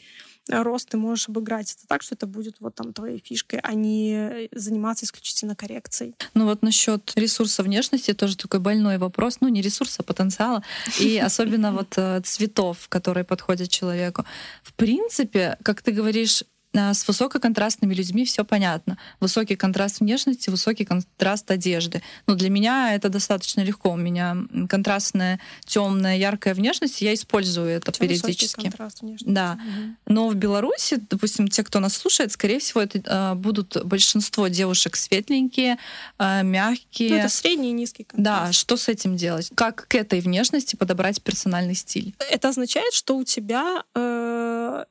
[0.53, 4.49] рост, ты можешь обыграть это так, что это будет вот там твоей фишкой, а не
[4.53, 6.15] заниматься исключительно коррекцией.
[6.35, 9.39] Ну вот насчет ресурса внешности тоже такой больной вопрос.
[9.41, 10.63] Ну не ресурса, а потенциала.
[11.01, 14.25] И особенно вот э, цветов, которые подходят человеку.
[14.63, 18.99] В принципе, как ты говоришь, с высококонтрастными людьми все понятно.
[19.21, 22.03] Высокий контраст внешности, высокий контраст одежды.
[22.27, 23.91] Но для меня это достаточно легко.
[23.91, 24.37] У меня
[24.69, 28.63] контрастная, темная, яркая внешность, я использую это Чем периодически.
[28.63, 29.59] Контраст да.
[29.59, 30.15] Угу.
[30.15, 34.97] Но в Беларуси, допустим, те, кто нас слушает, скорее всего, это э, будут большинство девушек
[34.97, 35.79] светленькие,
[36.19, 37.11] э, мягкие.
[37.11, 38.47] Ну, это средний и низкий контраст.
[38.47, 39.51] Да, что с этим делать?
[39.55, 42.15] Как к этой внешности подобрать персональный стиль?
[42.31, 44.85] Это означает, что у тебя э,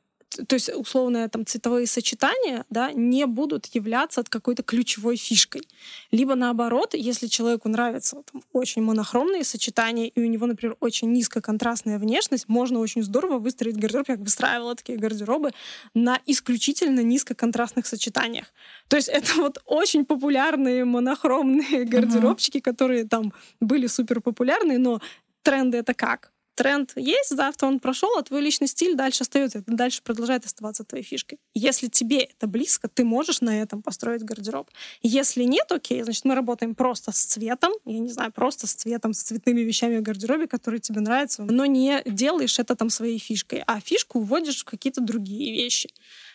[0.46, 5.62] то есть условные там цветовые сочетания, да, не будут являться от какой-то ключевой фишкой.
[6.10, 11.98] Либо наоборот, если человеку нравятся там, очень монохромные сочетания, и у него, например, очень низкоконтрастная
[11.98, 15.50] внешность, можно очень здорово выстроить гардероб, я выстраивала такие гардеробы,
[15.94, 18.46] на исключительно низкоконтрастных сочетаниях.
[18.88, 22.62] То есть это вот очень популярные монохромные гардеробчики, uh-huh.
[22.62, 25.00] которые там были супер популярны, но
[25.42, 26.32] тренды это как?
[26.54, 30.84] Тренд есть, завтра он прошел, а твой личный стиль дальше остается, это дальше продолжает оставаться
[30.84, 31.38] твоей фишкой.
[31.54, 34.70] Если тебе это близко, ты можешь на этом построить гардероб.
[35.02, 39.12] Если нет, окей, значит, мы работаем просто с цветом, я не знаю, просто с цветом,
[39.12, 43.62] с цветными вещами в гардеробе, которые тебе нравятся, но не делаешь это там своей фишкой,
[43.66, 45.90] а фишку уводишь в какие-то другие вещи.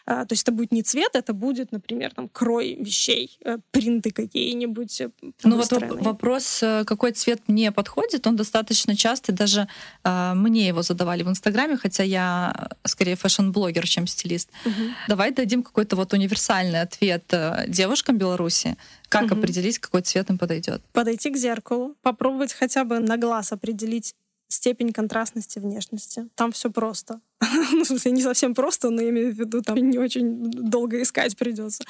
[0.10, 4.12] А, то есть это будет не цвет, это будет, например, там, крой вещей, э, принты
[4.12, 5.02] какие-нибудь.
[5.02, 5.10] Э,
[5.44, 5.70] ну вот
[6.02, 9.68] вопрос, э, какой цвет мне подходит, он достаточно часто, даже
[10.06, 14.50] э, мне его задавали в Инстаграме, хотя я скорее fashion-блогер, чем стилист.
[14.66, 14.74] Угу.
[15.10, 17.34] Давай дадим какой-то вот универсальный ответ
[17.68, 18.78] девушкам Беларуси,
[19.10, 19.36] как угу.
[19.36, 20.82] определить, какой цвет им подойдет.
[20.94, 24.16] Подойти к зеркалу, попробовать хотя бы на глаз определить
[24.48, 26.28] степень контрастности внешности.
[26.36, 27.22] Там все просто.
[27.72, 31.02] ну, в смысле, не совсем просто, но я имею в виду, там не очень долго
[31.02, 31.84] искать придется.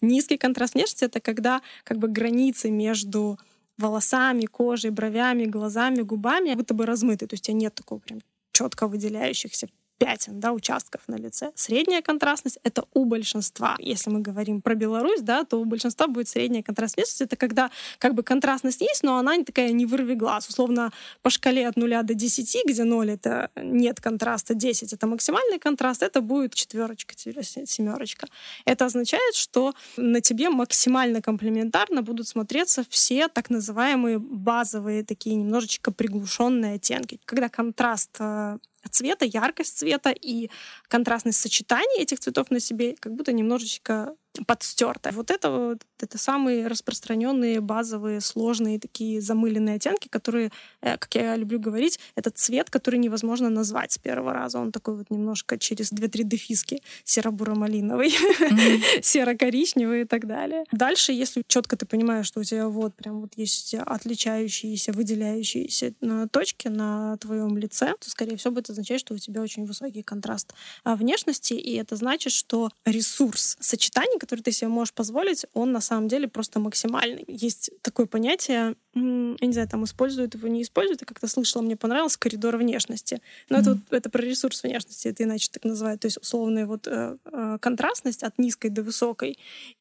[0.00, 3.38] Низкий контраст внешности— это когда как бы границы между
[3.78, 7.26] волосами, кожей, бровями, глазами, губами будто бы размыты.
[7.26, 8.20] То есть у тебя нет такого прям
[8.52, 9.68] четко выделяющихся
[10.04, 11.52] пятен, да, участков на лице.
[11.54, 13.76] Средняя контрастность— это у большинства.
[13.78, 17.20] Если мы говорим про Беларусь, да, то у большинства будет средняя контрастность.
[17.20, 20.48] Это когда как бы контрастность есть, но она не такая не вырви глаз.
[20.48, 20.90] Условно,
[21.22, 26.02] по шкале от 0 до 10, где 0— это нет контраста, 10— это максимальный контраст,
[26.02, 28.26] это будет четверочка, семерочка.
[28.64, 35.92] Это означает, что на тебе максимально комплементарно будут смотреться все так называемые базовые такие немножечко
[35.92, 37.20] приглушенные оттенки.
[37.24, 38.58] Когда контраст э,
[38.90, 40.50] цвета, яркость цвета и
[40.88, 44.14] контрастность сочетания этих цветов на себе как будто немножечко
[44.46, 45.10] подстерто.
[45.12, 51.36] Вот это вот это самые распространенные, базовые, сложные такие замыленные оттенки, которые, э, как я
[51.36, 54.58] люблю говорить, это цвет, который невозможно назвать с первого раза.
[54.58, 59.02] Он такой вот немножко через две-три дефиски серо-буро-малиновый, mm-hmm.
[59.02, 60.64] серо-коричневый и так далее.
[60.72, 66.26] Дальше, если четко ты понимаешь, что у тебя вот прям вот есть отличающиеся, выделяющиеся э,
[66.30, 70.52] точки на твоем лице, то, скорее всего, будет означать, что у тебя очень высокий контраст
[70.84, 75.80] а, внешности, и это значит, что ресурс сочетаний, который ты себе можешь позволить, он на
[75.80, 77.24] самом деле просто максимальный.
[77.26, 81.76] Есть такое понятие, я не знаю, там используют его, не используют, я как-то слышала, мне
[81.76, 83.20] понравилось, коридор внешности.
[83.48, 83.82] Но это, Мгм.
[83.90, 86.00] вот, это про ресурс внешности, это иначе так называют.
[86.00, 89.38] То есть условная вот э, э, контрастность от низкой до высокой.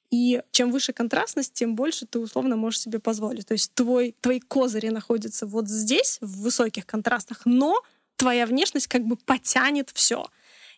[0.10, 3.48] И чем выше контрастность, тем больше ты условно можешь себе позволить.
[3.48, 7.82] То есть твой, твои козыри находятся вот здесь, в высоких контрастах, но
[8.18, 10.26] твоя внешность как бы потянет все.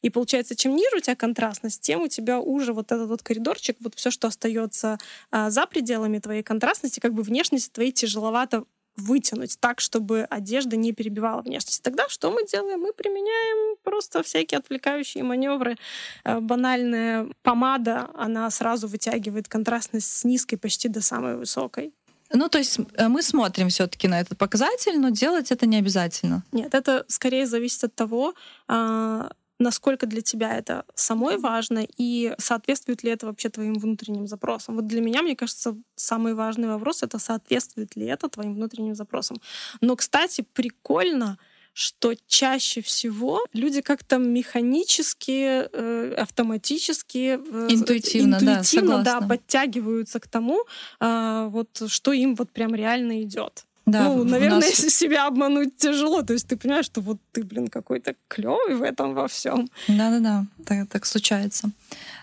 [0.04, 3.78] И получается, чем ниже у тебя контрастность, тем у тебя уже вот этот вот коридорчик,
[3.80, 5.00] вот все, что остается
[5.32, 10.92] а, за пределами твоей контрастности, как бы внешность твоей тяжеловато вытянуть так, чтобы одежда не
[10.92, 11.82] перебивала внешность.
[11.82, 12.82] Тогда что мы делаем?
[12.82, 15.78] Мы применяем просто всякие отвлекающие маневры.
[16.24, 21.94] Э, Банальная помада, она сразу вытягивает контрастность с низкой почти до самой высокой.
[22.32, 26.44] Ну, то есть э, мы смотрим все-таки на этот показатель, но делать это не обязательно.
[26.52, 28.34] Нет, это скорее зависит от того,
[28.68, 29.32] а,
[29.64, 34.76] насколько для тебя это самой важно и соответствует ли это вообще твоим внутренним запросам.
[34.76, 39.38] Вот для меня, мне кажется, самый важный вопрос— это соответствует ли это твоим внутренним запросам.
[39.82, 41.38] Но, кстати, прикольно,
[41.74, 49.28] что чаще всего люди как-то механически, э, автоматически, э, Интуитивно, да, интуитивно, да, согласна.
[49.28, 50.66] подтягиваются к тому,
[51.00, 53.66] а, вот что им вот прям реально идет.
[53.86, 57.18] Да, ну, в- наверное, нас- если себя обмануть тяжело, то есть ты понимаешь, что вот
[57.34, 59.70] ты, блин, какой-то клевый в этом во всем.
[59.90, 61.70] Да-да-да, так, так случается.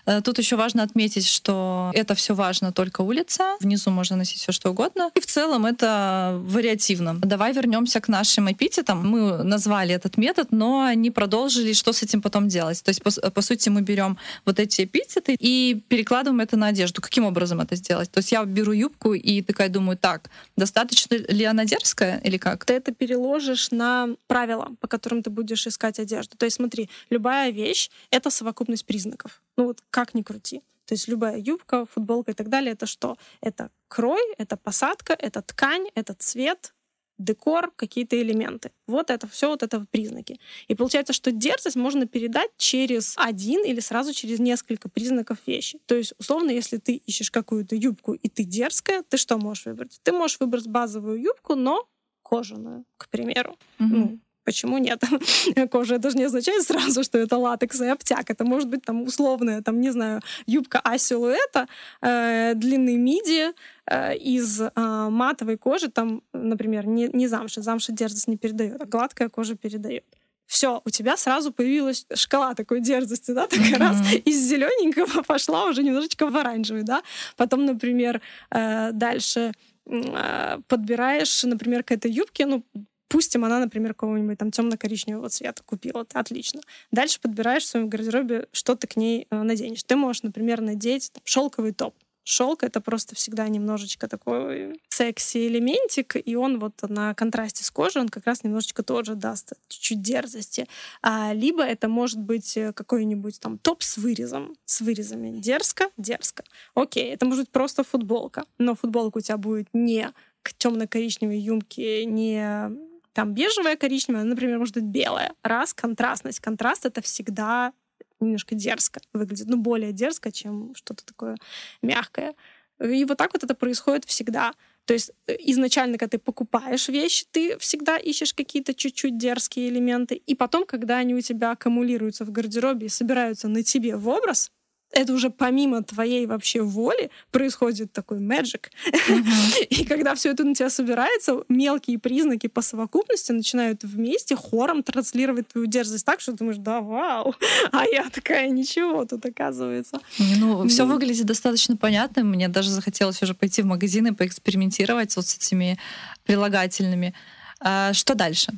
[0.07, 3.57] Э, Тут еще важно отметить, что это все важно только улица.
[3.59, 5.11] Внизу можно носить все что угодно.
[5.13, 7.13] И в целом это вариативно.
[7.19, 9.07] Давай вернемся к нашим эпитетам.
[9.07, 12.81] Мы назвали этот метод, но не продолжили, что с этим потом делать.
[12.83, 17.01] То есть, по, по сути, мы берем вот эти эпитеты и перекладываем это на одежду.
[17.01, 18.09] Каким образом это сделать?
[18.11, 22.65] То есть я беру юбку и такая думаю, так, достаточно ли она дерзкая или как?
[22.65, 26.37] Ты это переложишь на правила, по которым ты будешь искать одежду.
[26.37, 29.41] То есть смотри, любая вещь— это совокупность признаков.
[29.57, 30.61] Ну вот как ни крути.
[30.85, 33.17] То есть любая юбка, футболка и так далее— это что?
[33.41, 36.73] Это крой, это посадка, это ткань, это цвет,
[37.23, 38.71] декор, какие-то элементы.
[38.87, 40.39] Вот это все, вот это признаки.
[40.67, 45.79] И получается, что дерзость можно передать через один или сразу через несколько признаков вещи.
[45.85, 49.99] То есть, условно, если ты ищешь какую-то юбку и ты дерзкая, ты что можешь выбрать?
[50.03, 51.87] Ты можешь выбрать базовую юбку, но
[52.23, 53.57] кожаную, к примеру.
[53.77, 53.99] Мгм.
[53.99, 55.01] Ну, почему нет?
[55.71, 58.29] Кожа это же не означает сразу, что это латекс и обтяг.
[58.29, 61.67] Это может быть там условная, там, не знаю, юбка А-силуэта,
[62.01, 63.53] э, длинный миди
[63.85, 67.61] э, из э, матовой кожи, там, например, не, не замша.
[67.61, 70.05] Замша дерзость не передает, а гладкая кожа передает.
[70.51, 73.79] Все, у тебя сразу появилась шкала такой дерзости, да, такая Мгм.
[73.79, 77.03] раз из зелененького пошла уже немножечко в оранжевый, да.
[77.37, 79.53] Потом, например, э, дальше
[79.85, 82.63] э, подбираешь, например, к этой юбке, ну,
[83.11, 86.03] Пустим, она, например, какого-нибудь там темно-коричневого цвета купила.
[86.03, 86.61] Это отлично.
[86.91, 89.83] Дальше подбираешь в своем гардеробе, что ты к ней э, наденешь.
[89.83, 91.93] Ты можешь, например, надеть шелковый топ.
[92.23, 98.07] Шелк это просто всегда немножечко такой секси-элементик, и он вот на контрасте с кожей, он
[98.07, 100.67] как раз немножечко тоже даст чуть-чуть дерзости.
[101.01, 105.37] А, либо это может быть э, какой-нибудь там топ с вырезом, с вырезами.
[105.37, 106.45] Дерзко, дерзко.
[106.75, 112.05] Окей, это может быть просто футболка, но футболка у тебя будет не к темно-коричневой юбке,
[112.05, 115.33] не там бежевая коричневая, например, может быть белая.
[115.43, 116.39] Раз, контрастность.
[116.39, 117.73] Контраст— это всегда
[118.19, 119.47] немножко дерзко выглядит.
[119.47, 121.37] Ну, более дерзко, чем что-то такое
[121.81, 122.35] мягкое.
[122.79, 124.53] И вот так вот это происходит всегда.
[124.85, 130.15] То есть э, изначально, когда ты покупаешь вещи, ты всегда ищешь какие-то чуть-чуть дерзкие элементы.
[130.15, 134.51] И потом, когда они у тебя аккумулируются в гардеробе и собираются на тебе в образ,
[134.91, 138.67] это уже помимо твоей вообще воли происходит такой magic.
[139.09, 139.25] Мгм.
[139.69, 145.47] И когда все это на тебя собирается, мелкие признаки по совокупности начинают вместе хором транслировать
[145.47, 147.35] твою дерзость так, что ты думаешь, да, вау.
[147.71, 149.99] А я такая, ничего тут оказывается.
[150.39, 150.93] Ну, все Ну.
[150.93, 152.23] выглядит достаточно понятно.
[152.23, 155.77] Мне даже захотелось уже пойти в магазин и поэкспериментировать вот с этими
[156.25, 157.13] прилагательными.
[157.59, 158.51] А что дальше?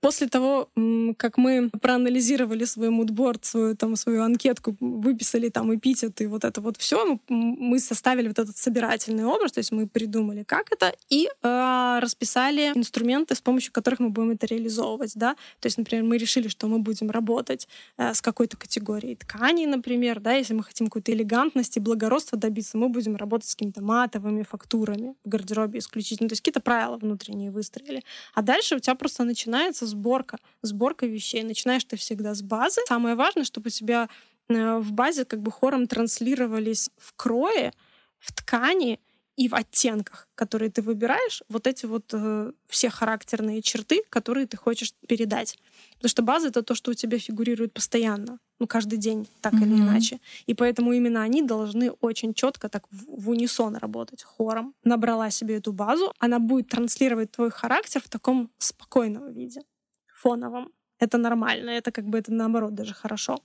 [0.00, 0.68] После того,
[1.16, 6.76] как мы проанализировали свой мудборд, свою, там, свою анкетку, выписали там эпитеты, вот это вот
[6.76, 11.98] все, мы составили вот этот собирательный образ, то есть мы придумали, как это, и э,
[12.00, 15.34] расписали инструменты, с помощью которых мы будем это реализовывать, да.
[15.60, 20.20] То есть, например, мы решили, что мы будем работать э, с какой-то категорией тканей, например,
[20.20, 25.14] да, если мы хотим какой-то элегантности, благородства добиться, мы будем работать с какими-то матовыми фактурами
[25.24, 28.02] в гардеробе исключительно, то есть какие-то правила внутренние выстроили.
[28.34, 29.51] А дальше у тебя просто начинается
[29.86, 31.42] сборка, сборка вещей.
[31.42, 32.80] Начинаешь ты всегда с базы.
[32.86, 34.08] Самое важное, чтобы у тебя
[34.48, 37.72] э, в базе как бы хором транслировались в крое,
[38.18, 39.00] в ткани
[39.36, 44.56] и в оттенках, которые ты выбираешь, вот эти вот э, все характерные черты, которые ты
[44.56, 45.58] хочешь передать.
[45.94, 48.38] Потому что база— это то, что у тебя фигурирует постоянно.
[48.62, 49.64] Ну, каждый день, так Мгм.
[49.64, 50.20] или иначе.
[50.46, 54.72] И поэтому именно они должны очень четко так в, унисон работать хором.
[54.84, 59.62] Набрала себе эту базу, она будет транслировать твой характер в таком спокойном виде,
[60.14, 60.70] фоновом.
[61.00, 63.38] Это нормально, это как бы это наоборот даже хорошо.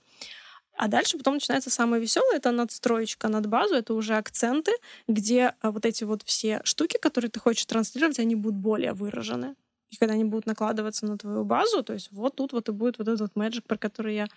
[0.76, 4.70] А дальше потом начинается самое веселое, это надстроечка над базу, это уже акценты,
[5.08, 9.56] где а, вот эти вот все штуки, которые ты хочешь транслировать, они будут более выражены.
[9.90, 12.98] И когда они будут накладываться на твою базу, то есть вот тут вот и будет
[12.98, 14.28] вот этот magic, про который я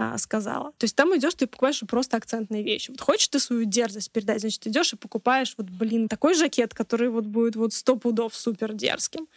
[0.00, 0.72] а, сказала.
[0.78, 2.90] То есть там идешь, ты покупаешь просто акцентные вещи.
[2.90, 7.10] Вот хочешь ты свою дерзость передать, значит, идешь и покупаешь вот, блин, такой жакет, который
[7.10, 9.28] вот будет вот сто пудов супер дерзким.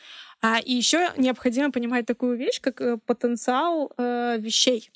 [0.42, 4.90] А, и еще необходимо понимать такую вещь, как э, потенциал э, вещей.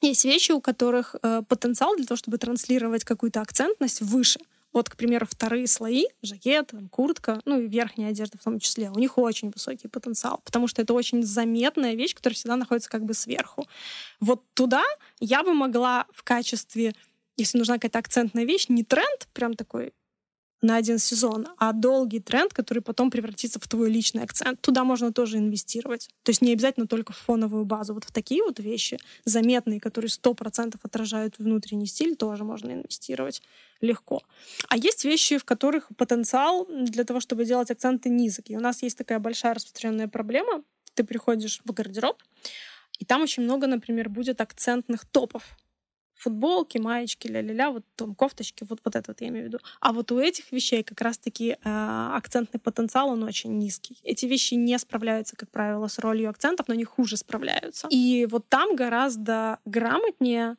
[0.00, 4.40] Есть вещи, у которых э, потенциал для того, чтобы транслировать какую-то акцентность выше.
[4.72, 8.98] Вот, к примеру, вторые слои, жакет, куртка, ну и верхняя одежда в том числе, у
[8.98, 13.14] них очень высокий потенциал, потому что это очень заметная вещь, которая всегда находится как бы
[13.14, 13.66] сверху.
[14.20, 14.84] Вот туда
[15.18, 16.94] я бы могла в качестве,
[17.36, 19.92] если нужна какая-то акцентная вещь, не тренд прям такой
[20.62, 24.60] на один сезон, а долгий тренд, который потом превратится в твой личный акцент.
[24.60, 26.08] Туда можно тоже инвестировать.
[26.22, 27.94] То есть не обязательно только в фоновую базу.
[27.94, 33.42] Вот в такие вот вещи, заметные, которые 100% отражают внутренний стиль, тоже можно инвестировать
[33.80, 34.22] легко.
[34.68, 38.56] А есть вещи, в которых потенциал для того, чтобы делать акценты низкий.
[38.56, 40.62] У нас есть такая большая распространенная проблема.
[40.94, 42.16] Ты приходишь в гардероб,
[42.98, 45.56] и там очень много, например, будет акцентных топов
[46.20, 49.58] футболки, маечки, ля-ля-ля, вот там кофточки, вот, вот это вот я имею в виду.
[49.80, 53.98] А вот у этих вещей как раз-таки э, акцентный потенциал, он очень низкий.
[54.04, 57.88] Эти вещи не справляются, как правило, с ролью акцентов, но они хуже справляются.
[57.90, 60.56] И вот там гораздо грамотнее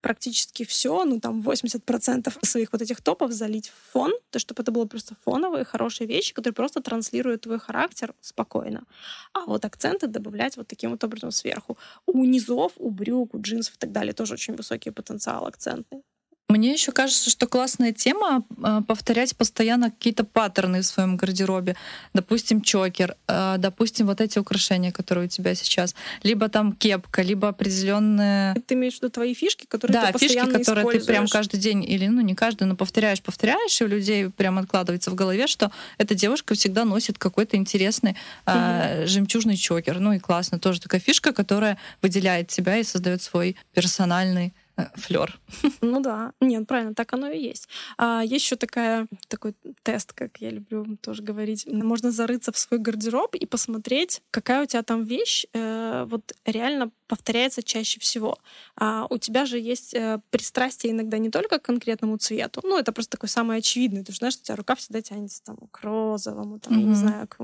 [0.00, 4.72] практически все, ну там 80% своих вот этих топов залить в фон, то чтобы это
[4.72, 8.84] было просто фоновые хорошие вещи, которые просто транслируют твой характер спокойно.
[9.32, 11.78] А вот акценты добавлять вот таким вот образом сверху.
[12.06, 16.02] У низов, у брюк, у джинсов и так далее тоже очень высокий потенциал акцентный.
[16.50, 21.76] Мне еще кажется, что классная тема э, повторять постоянно какие-то паттерны в своем гардеробе.
[22.12, 25.94] Допустим, чокер, э, допустим, вот эти украшения, которые у тебя сейчас.
[26.24, 28.56] Либо там кепка, либо определенные...
[28.66, 31.60] Ты имеешь в виду твои фишки, которые Да, ты фишки, постоянно которые ты прям каждый
[31.60, 35.46] день, или ну не каждый, но повторяешь, повторяешь, и у людей прям откладывается в голове,
[35.46, 40.00] что эта девушка всегда носит какой-то интересный э, жемчужный чокер.
[40.00, 44.52] Ну и классно, тоже такая фишка, которая выделяет тебя и создает свой персональный
[44.96, 45.38] флер.
[45.82, 47.68] Ну да, нет, правильно, так оно и есть.
[47.98, 51.66] А, есть еще такая, такой тест, как я люблю тоже говорить.
[51.66, 56.90] Можно зарыться в свой гардероб и посмотреть, какая у тебя там вещь э, вот реально
[57.08, 58.38] повторяется чаще всего.
[58.76, 62.92] А, у тебя же есть э, пристрастие иногда не только к конкретному цвету, ну это
[62.92, 64.04] просто такой самый очевидный.
[64.04, 66.94] Ты же знаешь, что у тебя рука всегда тянется там к розовому, там, я не
[66.94, 67.36] знаю, к,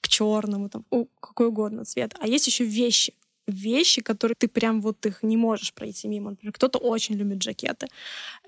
[0.00, 2.14] к черному, там, у- какой угодно цвет.
[2.20, 3.14] А есть еще вещи,
[3.46, 6.30] вещи, которые ты прям вот их не можешь пройти мимо.
[6.30, 7.88] Например, кто-то очень любит жакеты.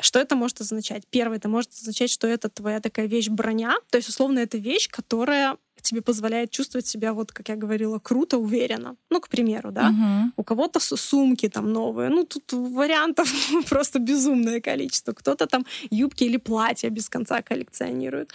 [0.00, 1.04] Что это может означать?
[1.10, 3.76] Первое, это может означать, что это твоя такая вещь броня.
[3.90, 5.56] То есть, условно, это вещь, которая
[5.88, 8.96] тебе позволяет чувствовать себя, вот, как я говорила, круто, уверенно.
[9.10, 9.90] Ну, к примеру, да.
[9.90, 10.32] Мгм.
[10.36, 12.10] У кого-то сумки там новые.
[12.10, 13.32] Ну, тут вариантов
[13.70, 15.12] просто безумное количество.
[15.12, 18.32] Кто-то там юбки или платья без конца коллекционирует.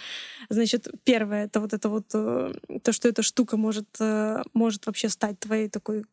[0.50, 5.08] Значит, первое, это вот это вот, э, то, что эта штука может, э, может вообще
[5.08, 6.04] стать твоей такой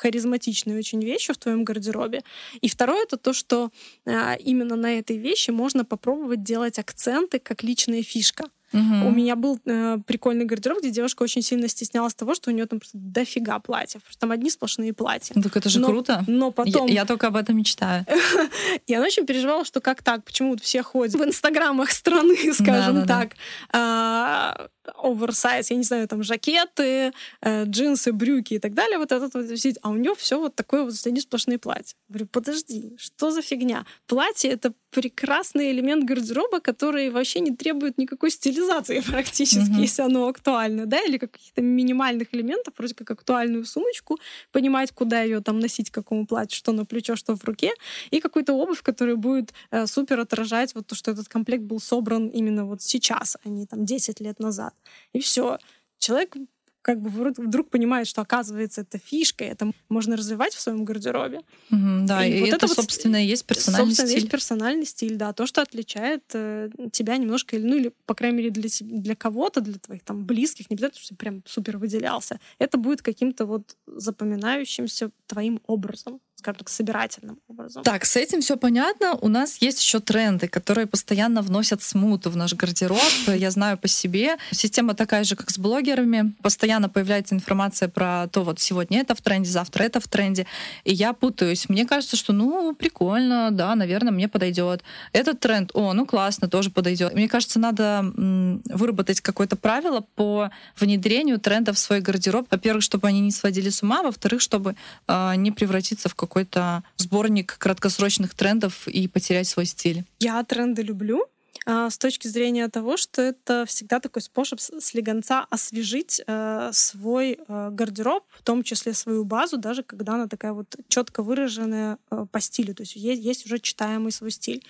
[0.00, 2.22] харизматичной очень вещью в твоем гардеробе.
[2.60, 3.70] И второе это то, что
[4.06, 8.44] а, именно на этой вещи можно попробовать делать акценты как личная фишка.
[8.72, 9.06] Мгм.
[9.06, 12.66] У меня был э, прикольный гардероб, где девушка очень сильно стеснялась того, что у нее
[12.66, 14.02] там просто дофига платьев.
[14.02, 15.34] Просто там одни сплошные платья.
[15.36, 16.24] Ну, Так это же Но- круто.
[16.26, 16.86] Но Я, потом...
[16.86, 18.06] я только об этом мечтаю.
[18.86, 23.32] И она очень переживала, что как так, почему все ходят в инстаграмах страны, скажем так,
[23.72, 27.12] а, оверсайз, я не знаю, там жакеты,
[27.42, 29.46] э, джинсы, брюки и так далее, вот это вот
[29.82, 31.96] а у нее все вот такое вот одни сплошные платья.
[32.08, 33.84] Говорю, подожди, что за фигня?
[34.06, 38.59] Платье— это прекрасный элемент гардероба, который вообще не требует никакой стилизации
[39.10, 39.80] практически, Мгм.
[39.82, 44.18] если оно актуально, да, или каких-то минимальных элементов, вроде как актуальную сумочку,
[44.52, 47.72] понимать, куда ее там носить, к какому платью, что на плечо, что в руке,
[48.10, 52.28] и какую-то обувь, которая будет э, супер отражать вот то, что этот комплект был собран
[52.28, 54.74] именно вот сейчас, а не там 10 лет назад.
[55.12, 55.58] И все.
[55.98, 56.36] Человек
[56.82, 61.40] как бы вдруг- понимает, что оказывается это фишка, и это можно развивать в своем гардеробе.
[61.70, 64.18] Мгм, Да, И и, вот это, это вот собственно, и есть персональный Собственно, стиль.
[64.20, 68.38] есть персональный стиль, да, то, что отличает э, тебя немножко, или, ну или, по крайней
[68.38, 72.40] мере, для, для кого-то, для твоих там близких, не обязательно, что ты прям супер выделялся.
[72.58, 77.82] Это будет каким-то вот запоминающимся твоим образом, скажем так, собирательным образом.
[77.82, 79.14] Так, с этим все понятно.
[79.20, 82.98] У нас есть еще тренды, которые постоянно вносят смуту в наш гардероб.
[83.26, 84.36] Я знаю по себе.
[84.50, 86.34] Система такая же, как с блогерами.
[86.42, 90.46] Постоянно появляется информация про то, вот сегодня это в тренде, завтра это в тренде.
[90.84, 91.68] И я путаюсь.
[91.68, 94.82] Мне кажется, что ну прикольно, да, наверное, мне подойдет.
[95.12, 97.14] Этот тренд, о, ну классно, тоже подойдет.
[97.14, 102.46] Мне кажется, надо выработать какое-то правило по внедрению трендов в свой гардероб.
[102.50, 104.74] Во-первых, чтобы они не сводили с ума, во-вторых, чтобы
[105.06, 110.04] э, не превратиться в какой-то сборник краткосрочных трендов и потерять свой стиль.
[110.20, 111.26] Я тренды люблю,
[111.66, 117.68] а, с точки зрения того, что это всегда такой способ слегонца освежить э, свой э,
[117.70, 122.40] гардероб, в том числе свою базу, даже когда она такая вот четко выраженная э, по
[122.40, 124.64] стилю, то есть есть, есть уже читаемый свой стиль.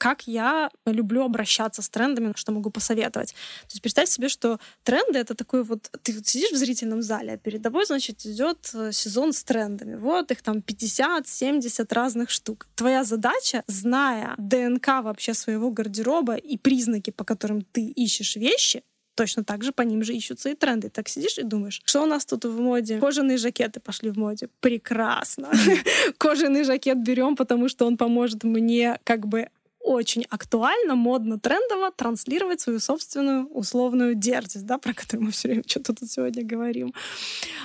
[0.00, 3.32] Как я люблю обращаться с трендами, что могу посоветовать.
[3.32, 5.90] То есть представь себе, что тренды— это такой вот...
[6.02, 9.96] Ты вот сидишь в зрительном зале, а перед тобой, значит, идет сезон с трендами.
[9.96, 12.66] Вот их там 50-70 разных штук.
[12.76, 18.82] Твоя задача, зная ДНК вообще своего гардероба, и признаки, по которым ты ищешь вещи,
[19.16, 20.88] точно так же по ним же ищутся и тренды.
[20.88, 22.98] Так сидишь и думаешь, что у нас тут в моде?
[22.98, 24.48] Кожаные жакеты пошли в моде.
[24.60, 25.52] Прекрасно.
[26.16, 32.60] Кожаный жакет берем, потому что он поможет мне как бы очень актуально, модно, трендово транслировать
[32.60, 36.94] свою собственную условную дерзость, да, про которую мы все время что-то тут сегодня говорим.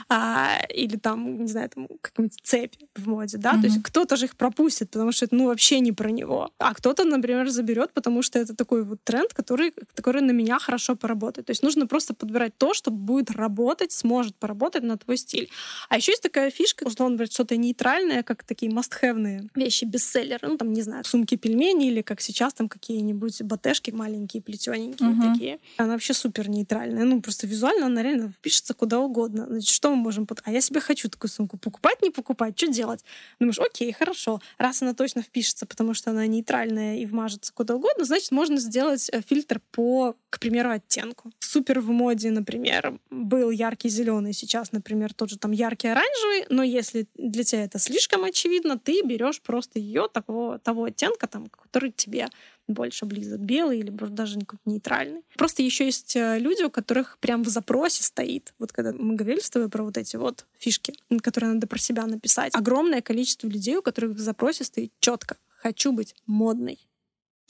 [0.10, 3.62] А, или там, не знаю, там какую-нибудь цепь в моде, да, mm-hmm.
[3.62, 6.52] то есть кто-то же их пропустит, потому что это, ну, вообще не про него.
[6.58, 10.96] А кто-то, например, заберет, потому что это такой вот тренд, который, который на меня хорошо
[10.96, 11.48] поработает.
[11.48, 15.50] То есть нужно просто подбирать то, что будет работать, сможет поработать на твой стиль.
[15.90, 20.58] А еще есть такая фишка, условно говоря, что-то нейтральное, как такие must-have вещи, бестселлеры, ну,
[20.58, 25.22] там, не знаю, сумки-пельмени или как сейчас там какие-нибудь батешки маленькие, плетененькие угу.
[25.22, 25.60] такие.
[25.78, 27.04] Она вообще супер нейтральная.
[27.04, 29.46] Ну, просто визуально она реально впишется куда угодно.
[29.48, 30.26] Значит, что мы можем...
[30.26, 30.42] Под...
[30.44, 31.58] А я себе хочу такую сумку.
[31.58, 32.58] Покупать, не покупать?
[32.58, 33.04] Что делать?
[33.40, 34.42] Думаешь, окей, хорошо.
[34.58, 39.10] Раз она точно впишется, потому что она нейтральная и вмажется куда угодно, значит, можно сделать
[39.12, 41.32] э, фильтр по, к примеру, оттенку.
[41.40, 46.64] Супер в моде, например, был яркий зеленый, сейчас, например, тот же там яркий оранжевый, но
[46.64, 51.92] если для тебя это слишком очевидно, ты берешь просто ее такого, того оттенка, там, который
[51.92, 52.30] тебе
[52.68, 55.24] больше близок, белый или даже нейтральный.
[55.38, 59.42] Просто еще есть э, люди, у которых прям в запросе стоит, вот когда мы говорили
[59.42, 63.76] с тобой про вот эти вот фишки, которые надо про себя написать, огромное количество людей,
[63.76, 66.80] у которых в запросе стоит четко «хочу быть модной».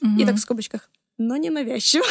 [0.02, 0.20] Угу.
[0.20, 2.04] И так в скобочках но не навязчиво.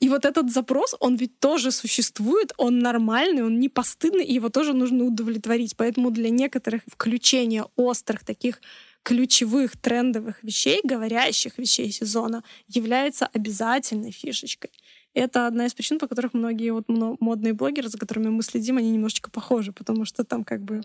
[0.00, 4.50] И вот этот запрос, он ведь тоже существует, он нормальный, он не постыдный, и его
[4.50, 5.76] тоже нужно удовлетворить.
[5.76, 8.60] Поэтому для некоторых включения острых таких
[9.02, 14.70] ключевых трендовых вещей, говорящих вещей сезона, является обязательной фишечкой.
[15.14, 18.90] Это одна из причин, по которых многие вот модные блогеры, за которыми мы следим, они
[18.90, 20.82] немножечко похожи, потому что там как бы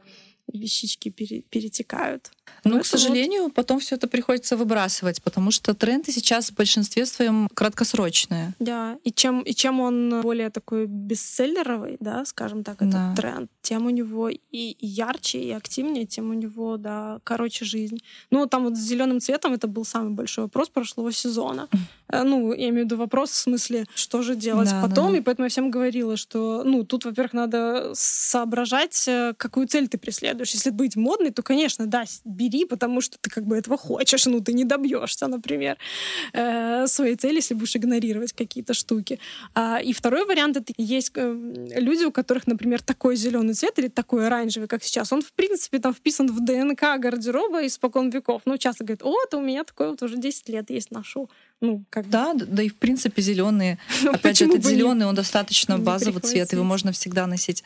[0.53, 2.31] вещички пере, перетекают.
[2.63, 3.53] Ну, к сожалению, вот...
[3.53, 8.53] потом все это приходится выбрасывать, потому что тренды сейчас в большинстве своем краткосрочные.
[8.59, 13.15] Да, и чем, и чем он более такой бестселлеровый, да, скажем так, этот да.
[13.15, 17.99] тренд, тем у него и, ярче, и активнее, тем у него, да, короче жизнь.
[18.29, 21.67] Ну, там вот с зеленым цветом это был самый большой вопрос прошлого сезона.
[22.07, 25.17] Э, ну, я имею в виду вопрос в смысле, что же делать да, потом, да.
[25.17, 29.97] и поэтому я всем говорила, что, ну, тут, во-первых, надо соображать, э, какую цель ты
[29.97, 30.51] преследуешь.
[30.51, 34.39] Если быть модной, то, конечно, да, бери, потому что ты как бы этого хочешь, ну,
[34.39, 35.77] ты не добьешься, например,
[36.33, 39.19] э, своей цели, если будешь игнорировать какие-то штуки.
[39.53, 44.27] А, и второй вариант это есть люди, у которых, например, такой зеленый цвет или такой
[44.27, 48.41] оранжевый, как сейчас, он, в принципе, там вписан в ДНК гардероба испокон веков.
[48.45, 51.29] Ну, часто говорят, о, это у меня такой вот уже 10 лет есть, ношу.
[51.61, 53.77] Ну, как да, да и в принципе зеленые.
[54.03, 57.63] Ну, Опять же, этот зеленый, он достаточно базовый цвет, его можно всегда носить.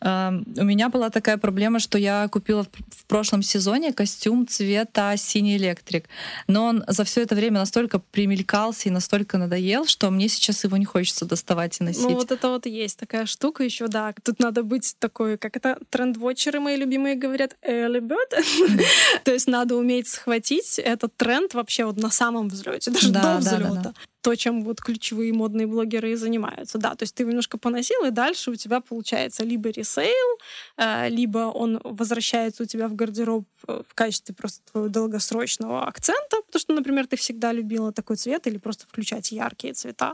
[0.00, 6.08] У меня была такая проблема, что я купила в прошлом сезоне костюм цвета синий электрик,
[6.46, 10.76] но он за все это время настолько примелькался и настолько надоел, что мне сейчас его
[10.76, 12.02] не хочется доставать и носить.
[12.02, 14.14] Ну вот это вот есть такая штука еще, да.
[14.22, 18.30] Тут надо быть такой, как это тренд-вотчеры мои любимые говорят, bird.
[19.24, 23.68] То есть надо уметь схватить этот тренд вообще вот на самом взлете, даже до взлета.
[23.68, 23.92] Да, да, да.
[24.20, 26.76] То, чем вот ключевые модные блогеры и занимаются.
[26.78, 30.38] Да, то есть ты немножко поносил, и дальше у тебя получается либо ресейл,
[30.76, 36.60] э, либо он возвращается у тебя в гардероб в качестве просто твоего долгосрочного акцента, потому
[36.60, 40.12] что, например, ты всегда любила такой цвет, или просто включать яркие цвета.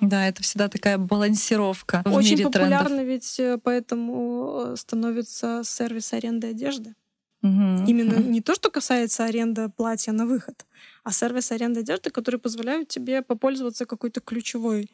[0.00, 3.06] Да, это всегда такая балансировка в Очень мире популярно трендов.
[3.06, 6.94] ведь э, поэтому становится сервис аренды одежды.
[7.42, 7.86] Угу.
[7.86, 10.66] Именно не то, что касается аренды платья на выход,
[11.04, 14.90] а сервис аренды одежды, которые позволяют тебе попользоваться какой-то ключевой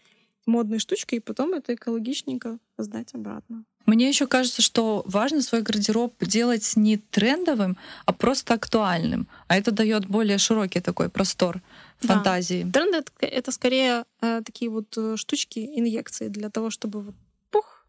[0.47, 3.65] модной штучкой, и потом это экологичненько сдать обратно.
[3.87, 9.29] Мне еще кажется, что важно свой гардероб делать не трендовым, а просто актуальным.
[9.47, 11.63] А это дает более широкий такой простор
[11.99, 12.65] фантазии.
[12.65, 12.81] Да.
[12.81, 17.15] Тренды это, это скорее э, такие вот э, штучки, инъекции для того, чтобы вот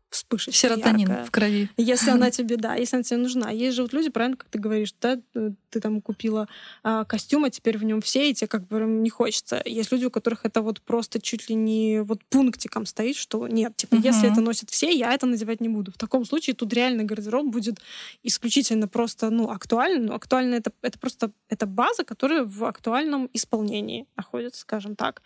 [0.09, 1.25] вспышечка Серотонин яркая.
[1.25, 1.69] в крови.
[1.77, 3.49] Если она тебе, да, если она тебе нужна.
[3.51, 6.47] Есть же вот люди, правильно, как ты говоришь, да, ты там купила
[6.83, 9.61] а, костюм, а теперь в нем все, и тебе как бы не хочется.
[9.65, 13.75] Есть люди, у которых это вот просто чуть ли не вот пунктиком стоит, что нет,
[13.75, 14.03] типа, uh-huh.
[14.03, 15.91] если это носят все, я это надевать не буду.
[15.91, 17.79] В таком случае тут реальный гардероб будет
[18.23, 20.07] исключительно просто, ну, актуальным.
[20.07, 25.21] Ну, актуально это, это просто, это база, которая в актуальном исполнении находится, скажем так.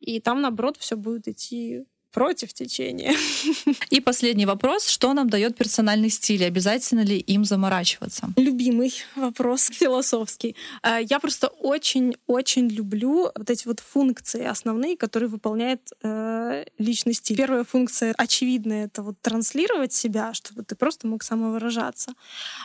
[0.00, 3.12] И там, наоборот, все будет идти против течения.
[3.90, 4.88] И последний вопрос.
[4.88, 6.44] Что нам дает персональный стиль?
[6.44, 8.28] Обязательно ли им заморачиваться?
[8.36, 10.54] Любимый вопрос философский.
[10.82, 17.36] А, я просто очень-очень люблю вот эти вот функции основные, которые выполняет э, личный стиль.
[17.36, 22.14] Первая функция очевидная— это вот транслировать себя, чтобы ты просто мог самовыражаться.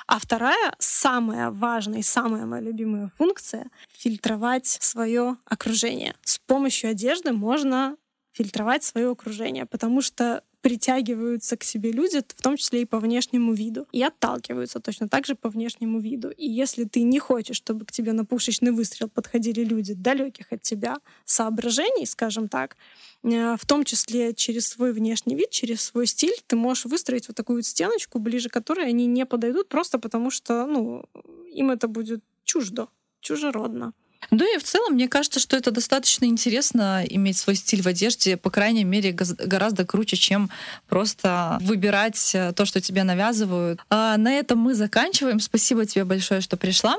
[0.06, 3.66] А вторая, самая важная и самая моя любимая функция—
[3.98, 6.14] фильтровать свое окружение.
[6.24, 7.96] С помощью одежды можно
[8.40, 13.54] фильтровать свое окружение, потому что притягиваются к себе люди, в том числе и по внешнему
[13.54, 16.30] виду, и отталкиваются точно так же по внешнему виду.
[16.30, 20.62] И если ты не хочешь, чтобы к тебе на пушечный выстрел подходили люди далеких от
[20.62, 22.78] тебя соображений, скажем так,
[23.24, 27.36] э, в том числе через свой внешний вид, через свой стиль, ты можешь выстроить вот
[27.36, 31.04] такую стеночку, ближе которой они не подойдут, просто потому что ну,
[31.52, 32.88] им это будет чуждо,
[33.20, 33.94] чужеродно.
[34.32, 38.38] Да и в целом, мне кажется, что это достаточно интересно иметь свой стиль в одежде,
[38.38, 40.50] по крайней мере, гораздо круче, чем
[40.88, 43.80] просто выбирать э, то, что тебе навязывают.
[43.90, 45.40] А на этом мы заканчиваем.
[45.40, 46.98] Спасибо тебе большое, что пришла.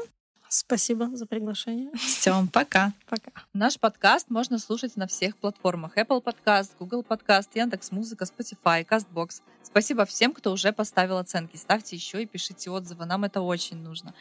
[0.52, 1.92] Спасибо за приглашение.
[1.94, 2.92] Все, пока.
[3.08, 3.30] Пока.
[3.54, 5.96] Наш подкаст можно слушать на всех платформах.
[5.96, 9.42] Apple Podcast, Google Podcast, Яндекс.Музыка, Spotify, CastBox.
[9.62, 11.56] Спасибо всем, кто уже поставил оценки.
[11.56, 13.04] Ставьте еще и пишите отзывы.
[13.04, 14.12] Нам это очень нужно.